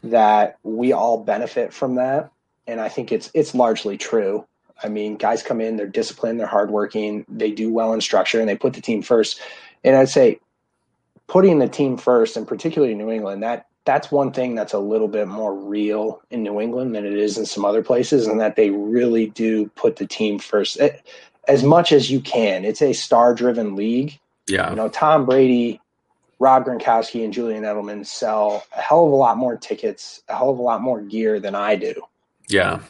[0.04, 2.32] that we all benefit from that.
[2.68, 4.46] And i think it's it's largely true.
[4.84, 8.50] I mean, guys come in, they're disciplined, they're hardworking, they do well in structure, and
[8.50, 9.40] they put the team first.
[9.84, 10.40] And I'd say
[11.28, 15.08] putting the team first, and particularly New England, that that's one thing that's a little
[15.08, 18.56] bit more real in New England than it is in some other places, and that
[18.56, 20.98] they really do put the team first it, eh,
[21.48, 22.64] as much as you can.
[22.64, 24.20] It's a star-driven league.
[24.48, 25.80] Yeah, you know, Tom Brady,
[26.40, 30.50] Rob Gronkowski, and Julian Edelman sell a hell of a lot more tickets, a hell
[30.50, 31.94] of a lot more gear than I do.
[32.50, 32.82] Yeah.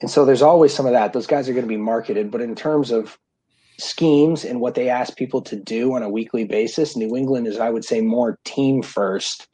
[0.00, 1.12] And so there's always some of that.
[1.12, 3.18] Those guys are going to be marketed, but in terms of
[3.78, 7.58] schemes and what they ask people to do on a weekly basis, New England is,
[7.58, 9.46] I would say, more team first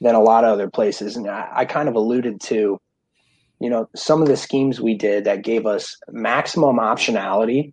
[0.00, 1.16] than a lot of other places.
[1.16, 2.78] And I, I kind of alluded to,
[3.60, 7.72] you know, some of the schemes we did that gave us maximum optionality,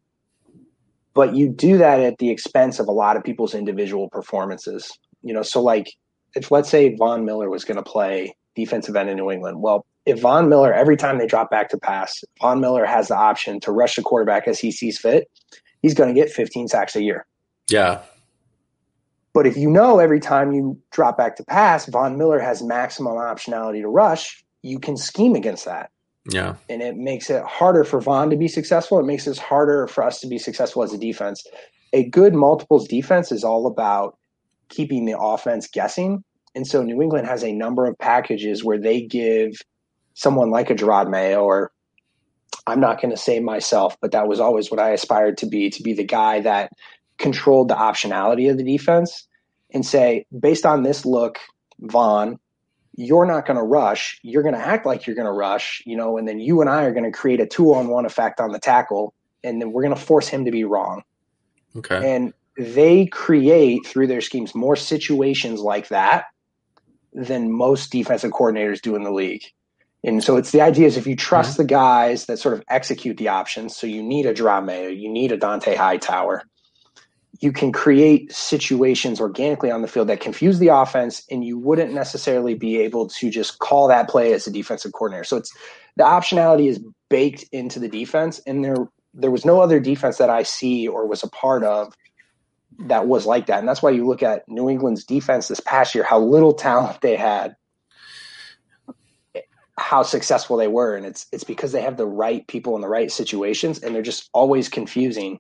[1.14, 4.92] but you do that at the expense of a lot of people's individual performances.
[5.22, 5.94] You know, so like
[6.36, 9.86] if let's say Von Miller was going to play defensive end in New England, well,
[10.06, 13.60] if Von Miller, every time they drop back to pass, Von Miller has the option
[13.62, 15.30] to rush the quarterback as he sees fit,
[15.84, 17.28] he's going to get 15 sacks a year.
[17.70, 18.02] Yeah.
[19.34, 23.14] But if you know every time you drop back to pass, Von Miller has maximum
[23.14, 25.92] optionality to rush, you can scheme against that.
[26.32, 26.56] Yeah.
[26.70, 28.98] And it makes it harder for Von to be successful.
[29.00, 31.46] It makes it harder for us to be successful as a defense.
[31.92, 34.18] A good multiples defense is all about
[34.70, 36.24] keeping the offense guessing.
[36.56, 39.62] And so New England has a number of packages where they give
[40.14, 41.73] someone like a Jerod Mayo or
[42.66, 45.70] I'm not going to say myself, but that was always what I aspired to be
[45.70, 46.72] to be the guy that
[47.18, 49.28] controlled the optionality of the defense
[49.74, 51.40] and say, based on this look,
[51.80, 52.40] Vaughn,
[52.96, 54.20] you're not going to rush.
[54.22, 56.70] You're going to act like you're going to rush, you know, and then you and
[56.70, 59.72] I are going to create a two on one effect on the tackle, and then
[59.72, 61.04] we're going to force him to be wrong.
[61.76, 62.14] Okay.
[62.14, 66.26] And they create through their schemes more situations like that
[67.14, 69.44] than most defensive coordinators do in the league.
[70.04, 71.64] And so it's the idea is if you trust mm-hmm.
[71.64, 75.32] the guys that sort of execute the options, so you need a Drame, you need
[75.32, 76.44] a Dont'a Hightower,
[77.40, 81.94] you can create situations organically on the field that confuse the offense, and you wouldn't
[81.94, 85.24] necessarily be able to just call that play as a defensive coordinator.
[85.24, 85.54] So it's
[85.96, 90.30] the optionality is baked into the defense, and there there was no other defense that
[90.30, 91.94] I see or was a part of
[92.80, 93.60] that was like that.
[93.60, 97.02] And that's why you look at New England's defense this past year, how little talent
[97.02, 97.56] they had
[99.78, 100.96] how successful they were.
[100.96, 104.02] And it's it's because they have the right people in the right situations and they're
[104.02, 105.40] just always confusing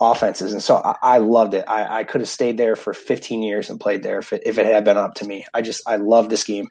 [0.00, 0.52] offenses.
[0.52, 1.64] And so i, I loved it.
[1.68, 4.58] I, I, could have stayed there for 15 years and played there if it, if
[4.58, 5.46] it had been up to me.
[5.54, 6.68] I just i love this game.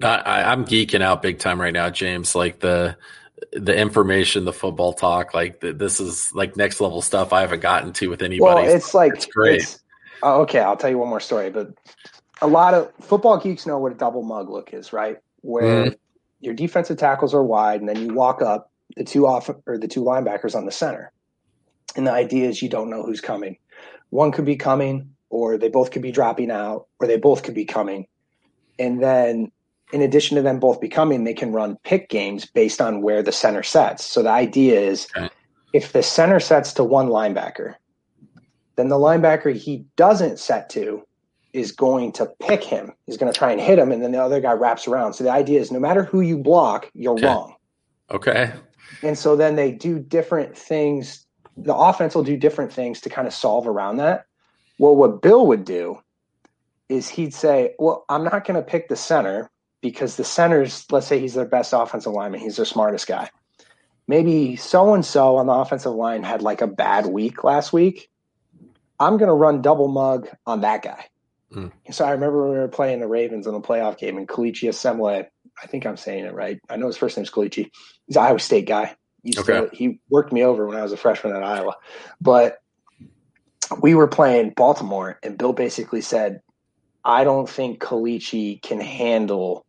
[0.00, 2.34] I, i'm geeking out big time right now james.
[2.34, 2.96] Like the
[3.52, 7.60] the information the football talk like the, this is like next level stuff i haven't
[7.60, 8.42] gotten to with anybody.
[8.42, 9.62] well, it's like it's great.
[9.62, 9.78] it's,
[10.24, 11.72] oh, okay i'll tell you one more story but
[12.40, 15.18] a lot of football geeks know what a double mug look is right?
[15.42, 15.96] Where mm
[16.40, 19.88] your defensive tackles are wide, and then you walk up the two off or the
[19.88, 21.12] two linebackers on the center.
[21.96, 23.58] And the idea is you don't know who's coming.
[24.10, 27.54] One could be coming, or they both could be dropping out, or they both could
[27.54, 28.06] be coming.
[28.78, 29.50] And then
[29.92, 33.32] in addition to them both becoming, they can run pick games based on where the
[33.32, 34.04] center sets.
[34.04, 35.28] So the idea is okay.
[35.72, 37.74] if the center sets to one linebacker,
[38.76, 41.04] then the linebacker he doesn't set to
[41.58, 42.92] is going to pick him.
[43.06, 45.14] He's going to try and hit him, and then the other guy wraps around.
[45.14, 47.26] So the idea is no matter who you block, you're okay.
[47.26, 47.54] wrong.
[48.10, 48.52] Okay.
[49.02, 51.26] And so then they do different things.
[51.56, 54.26] The offense will do different things to kind of solve around that.
[54.78, 56.00] Well, what Bill would do
[56.88, 59.50] is he'd say, Well, I'm not going to pick the center
[59.80, 63.30] because the center's, let's say he's their best offensive lineman, he's their smartest guy.
[64.06, 68.10] Maybe so and so on the offensive line had like a bad week last week.
[68.98, 71.04] I'm going to run double mug on that guy.
[71.52, 71.72] Mm.
[71.90, 74.68] So I remember when we were playing the Ravens in the playoff game, and Kelechi
[74.68, 75.26] Osemele,
[75.62, 76.60] I think I'm saying it right.
[76.68, 77.70] I know his first name's Kelechi.
[78.06, 78.94] He's an Iowa State guy.
[79.38, 79.60] okay.
[79.60, 81.76] To, he worked me over when I was a freshman at Iowa.
[82.20, 82.58] But
[83.80, 86.40] we were playing Baltimore, and Bill basically said,
[87.04, 89.64] I don't think Kelechi can handle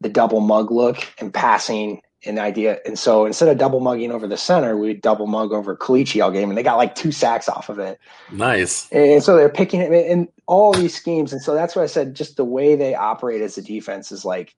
[0.00, 2.78] the double mug look and passing an idea.
[2.84, 6.30] And so instead of double mugging over the center, we double mug over Kelechi all
[6.30, 7.98] game, and they got like two sacks off of it.
[8.30, 8.90] Nice.
[8.92, 11.32] And so they're picking it in all these schemes.
[11.32, 12.14] And so that's what I said.
[12.14, 14.54] Just the way they operate as a defense is like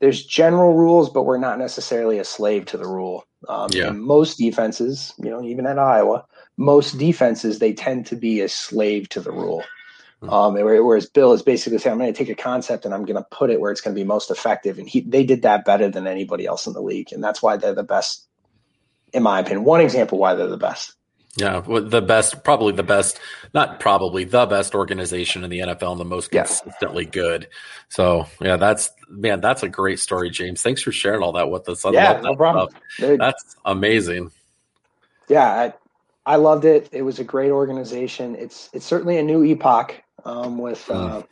[0.00, 3.24] there's general rules, but we're not necessarily a slave to the rule.
[3.48, 3.90] Um, yeah.
[3.90, 6.24] most defenses, you know, even at Iowa,
[6.56, 9.62] most defenses they tend to be a slave to the rule.
[10.20, 10.30] Hmm.
[10.30, 13.22] Um, whereas Bill is basically saying, I'm going to take a concept and I'm going
[13.22, 14.78] to put it where it's going to be most effective.
[14.78, 17.12] And he, they did that better than anybody else in the league.
[17.12, 18.26] And that's why they're the best,
[19.12, 19.64] in my opinion.
[19.64, 20.94] One example why they're the best.
[21.36, 23.20] Yeah, the best, probably the best,
[23.54, 27.12] not probably the best organization in the NFL and the most consistently yes.
[27.12, 27.48] good.
[27.90, 30.62] So, yeah, that's man, that's a great story, James.
[30.62, 31.84] Thanks for sharing all that with us.
[31.84, 32.74] I yeah, no problem.
[32.98, 34.32] That's amazing.
[35.28, 35.72] Yeah,
[36.26, 36.88] I loved it.
[36.90, 38.34] It was a great organization.
[38.34, 40.92] It's it's certainly a new epoch um, with Hmm.
[40.92, 41.22] uh,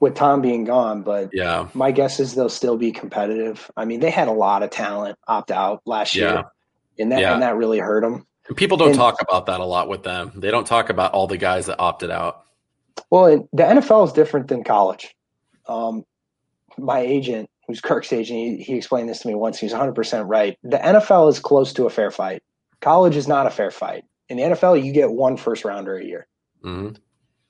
[0.00, 1.66] with Tom being gone, but Yeah.
[1.74, 3.68] my guess is they'll still be competitive.
[3.76, 6.32] I mean, they had a lot of talent opt out last Yeah.
[6.32, 6.44] year,
[7.00, 7.32] and that Yeah.
[7.34, 8.24] and that really hurt them.
[8.46, 10.32] And people don't And- talk about that a lot with them.
[10.36, 12.42] They don't talk about all the guys that opted out.
[13.10, 15.14] Well, the NFL is different than college.
[15.66, 16.04] Um,
[16.78, 19.58] my agent, who's Kirk's agent, he, he explained this to me once.
[19.58, 20.56] He was 100% right.
[20.62, 22.42] The NFL is close to a fair fight.
[22.80, 24.04] College is not a fair fight.
[24.28, 26.26] In the NFL, you get one first rounder a year.
[26.62, 26.90] hmm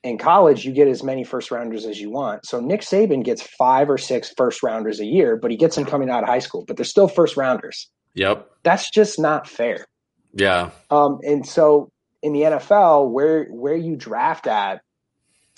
[0.04, 2.46] In college, you get as many first rounders as you want.
[2.46, 5.84] So Nick Saban gets five or six first rounders a year, but he gets them
[5.84, 7.90] coming out of high school, but they're still first rounders.
[8.14, 8.48] Yep.
[8.62, 9.86] That's just not fair.
[10.34, 10.70] Yeah.
[10.90, 11.90] Um, and so
[12.22, 14.82] in the NFL, where where you draft at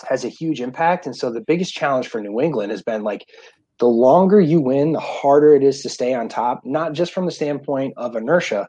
[0.09, 1.07] has a huge impact.
[1.07, 3.27] And so the biggest challenge for New England has been like
[3.79, 7.27] the longer you win, the harder it is to stay on top, not just from
[7.27, 8.69] the standpoint of inertia,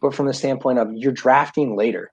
[0.00, 2.12] but from the standpoint of you're drafting later.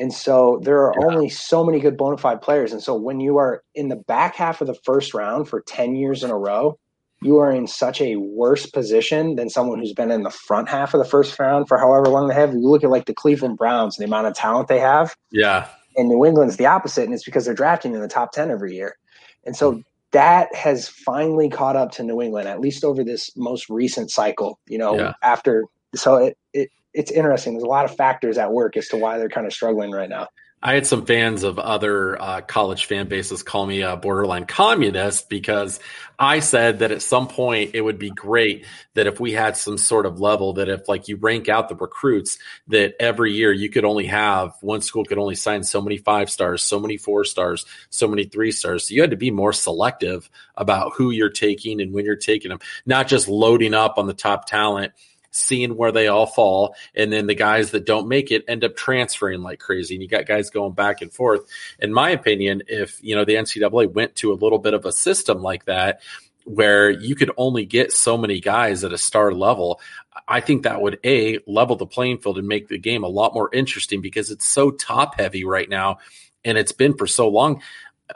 [0.00, 2.72] And so there are only so many good bona fide players.
[2.72, 5.94] And so when you are in the back half of the first round for 10
[5.94, 6.78] years in a row,
[7.22, 10.94] you are in such a worse position than someone who's been in the front half
[10.94, 12.54] of the first round for however long they have.
[12.54, 15.66] You look at like the Cleveland Browns, the amount of talent they have, Yeah.
[15.98, 18.74] and New England's the opposite, and it's because they're drafting in the top 10 every
[18.74, 18.96] year.
[19.44, 19.80] And so mm-hmm.
[20.12, 24.58] that has finally caught up to New England, at least over this most recent cycle,
[24.66, 25.12] you know, Yeah.
[25.22, 27.54] after so it, it it's interesting.
[27.54, 30.08] There's a lot of factors at work as to why they're kind of struggling right
[30.08, 30.28] now.
[30.62, 35.30] I had some fans of other uh, college fan bases call me a borderline communist
[35.30, 35.80] because
[36.18, 39.78] I said that at some point it would be great that if we had some
[39.78, 42.36] sort of level that if like you rank out the recruits
[42.68, 46.28] that every year you could only have one school could only sign so many five
[46.28, 48.86] stars, so many four stars, so many three stars.
[48.86, 52.50] So you had to be more selective about who you're taking and when you're taking
[52.50, 54.92] them, not just loading up on the top talent
[55.30, 56.74] seeing where they all fall.
[56.94, 59.94] And then the guys that don't make it end up transferring like crazy.
[59.94, 61.42] And you got guys going back and forth.
[61.78, 64.92] In my opinion, if, you know, the NCAA went to a little bit of a
[64.92, 66.00] system like that,
[66.44, 69.80] where you could only get so many guys at a star level,
[70.26, 73.34] I think that would a level the playing field and make the game a lot
[73.34, 75.98] more interesting because it's so top heavy right now
[76.44, 77.62] and it's been for so long.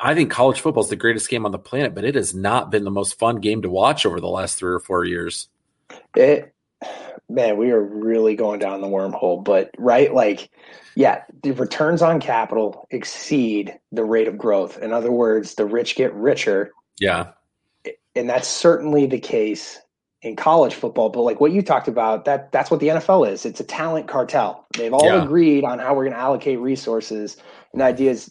[0.00, 2.70] I think college football is the greatest game on the planet, but it has not
[2.70, 5.48] been the most fun game to watch over the last three or four years.
[6.16, 6.53] It
[7.28, 9.42] man, we are really going down the wormhole.
[9.42, 10.50] But right, like,
[10.94, 14.78] yeah, the returns on capital exceed the rate of growth.
[14.78, 17.28] In other words, the rich get richer, Yeah.
[18.14, 19.80] and that's certainly the case
[20.22, 21.10] in college football.
[21.10, 23.44] But like what you talked about, that that's what the NFL is.
[23.44, 24.66] It's a talent cartel.
[24.76, 25.22] They've all Yeah.
[25.22, 27.36] agreed on how we're going to allocate resources
[27.72, 28.30] and ideas.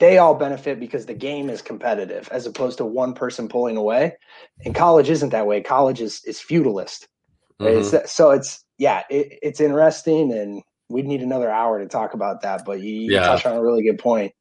[0.00, 4.16] They all benefit because the game is competitive, as opposed to one person pulling away.
[4.64, 5.60] And college isn't that way.
[5.60, 7.06] College is is feudalist.
[7.60, 7.92] Mhm.
[7.94, 12.42] It's so it's yeah, it, it's interesting, and we'd need another hour to talk about
[12.42, 12.64] that.
[12.64, 13.22] But you, Yeah.
[13.26, 14.32] touched on a really good point.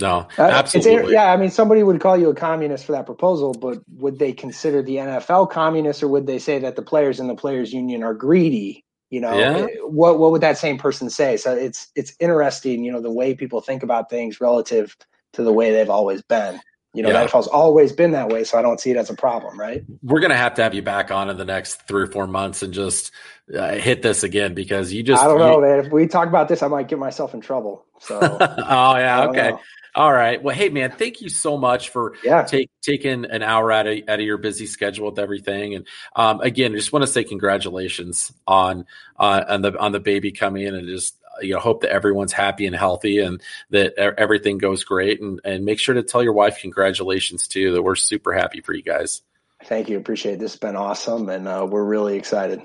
[0.00, 1.12] No, Uh, absolutely.
[1.12, 4.32] yeah, I mean, somebody would call you a communist for that proposal, but would they
[4.32, 8.02] consider the NFL communist, or would they say that the players in the players' union
[8.02, 8.84] are greedy?
[9.10, 9.66] You know, Yeah.
[9.84, 11.36] what what would that same person say?
[11.36, 14.96] So it's it's interesting, you know, the way people think about things relative
[15.34, 16.58] to the way they've always been.
[16.94, 17.26] You know, Yeah.
[17.26, 19.82] NFL's always been that way, so I don't see it as a problem, right?
[20.02, 22.26] We're going to have to have you back on in the next three or four
[22.26, 23.12] months and just
[23.56, 25.84] uh, hit this again because you just I don't you- know, man.
[25.86, 27.84] If we talk about this, I might get myself in trouble.
[28.00, 29.50] So oh yeah, okay.
[29.50, 29.60] know.
[29.94, 30.42] All right.
[30.42, 32.44] Well, hey man, thank you so much for Yeah.
[32.44, 35.74] take, taking an hour out of out of your busy schedule with everything.
[35.74, 35.86] And
[36.16, 38.86] um, again, I just want to say congratulations on
[39.18, 42.32] uh, on the on the baby coming in, and just you know hope that everyone's
[42.32, 43.40] happy and healthy, and
[43.70, 45.20] that everything goes great.
[45.20, 47.72] And and make sure to tell your wife congratulations too.
[47.72, 49.22] That we're super happy for you guys.
[49.64, 49.96] Thank you.
[49.98, 50.40] Appreciate it.
[50.40, 52.62] This has been awesome, and uh, we're really excited.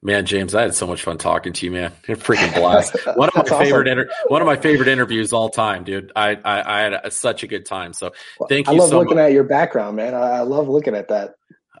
[0.00, 1.92] Man, James, I had so much fun talking to you, man.
[2.08, 2.96] A freaking blast.
[3.16, 3.58] One of my awesome.
[3.58, 6.12] favorite inter- one of my favorite interviews all time, dude.
[6.14, 7.92] I I, I had a, such a good time.
[7.92, 8.12] So
[8.48, 9.24] thank I you I love so looking much.
[9.24, 10.14] at your background, man.
[10.14, 11.34] I, I love looking at that.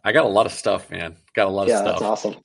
[0.04, 1.16] I got a lot of stuff, man.
[1.34, 1.98] Got a lot Yeah, of stuff.
[2.00, 2.36] that's awesome.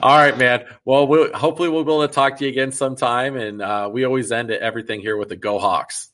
[0.00, 0.64] All right, man.
[0.84, 3.36] Well, we'll hopefully we'll be able to talk to you again sometime.
[3.36, 6.10] And uh, we always end everything here with the Go Hawks.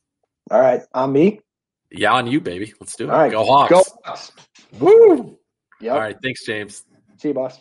[0.50, 1.40] All right, on me.
[1.90, 2.72] Yeah, on you, baby.
[2.80, 3.10] Let's do it.
[3.10, 3.70] All right, Go Hawks.
[3.70, 4.32] Go Hawks.
[4.78, 5.38] Woo!
[5.80, 5.92] Yep.
[5.92, 6.16] All right.
[6.22, 6.84] Thanks, James.
[7.18, 7.60] See you, boss.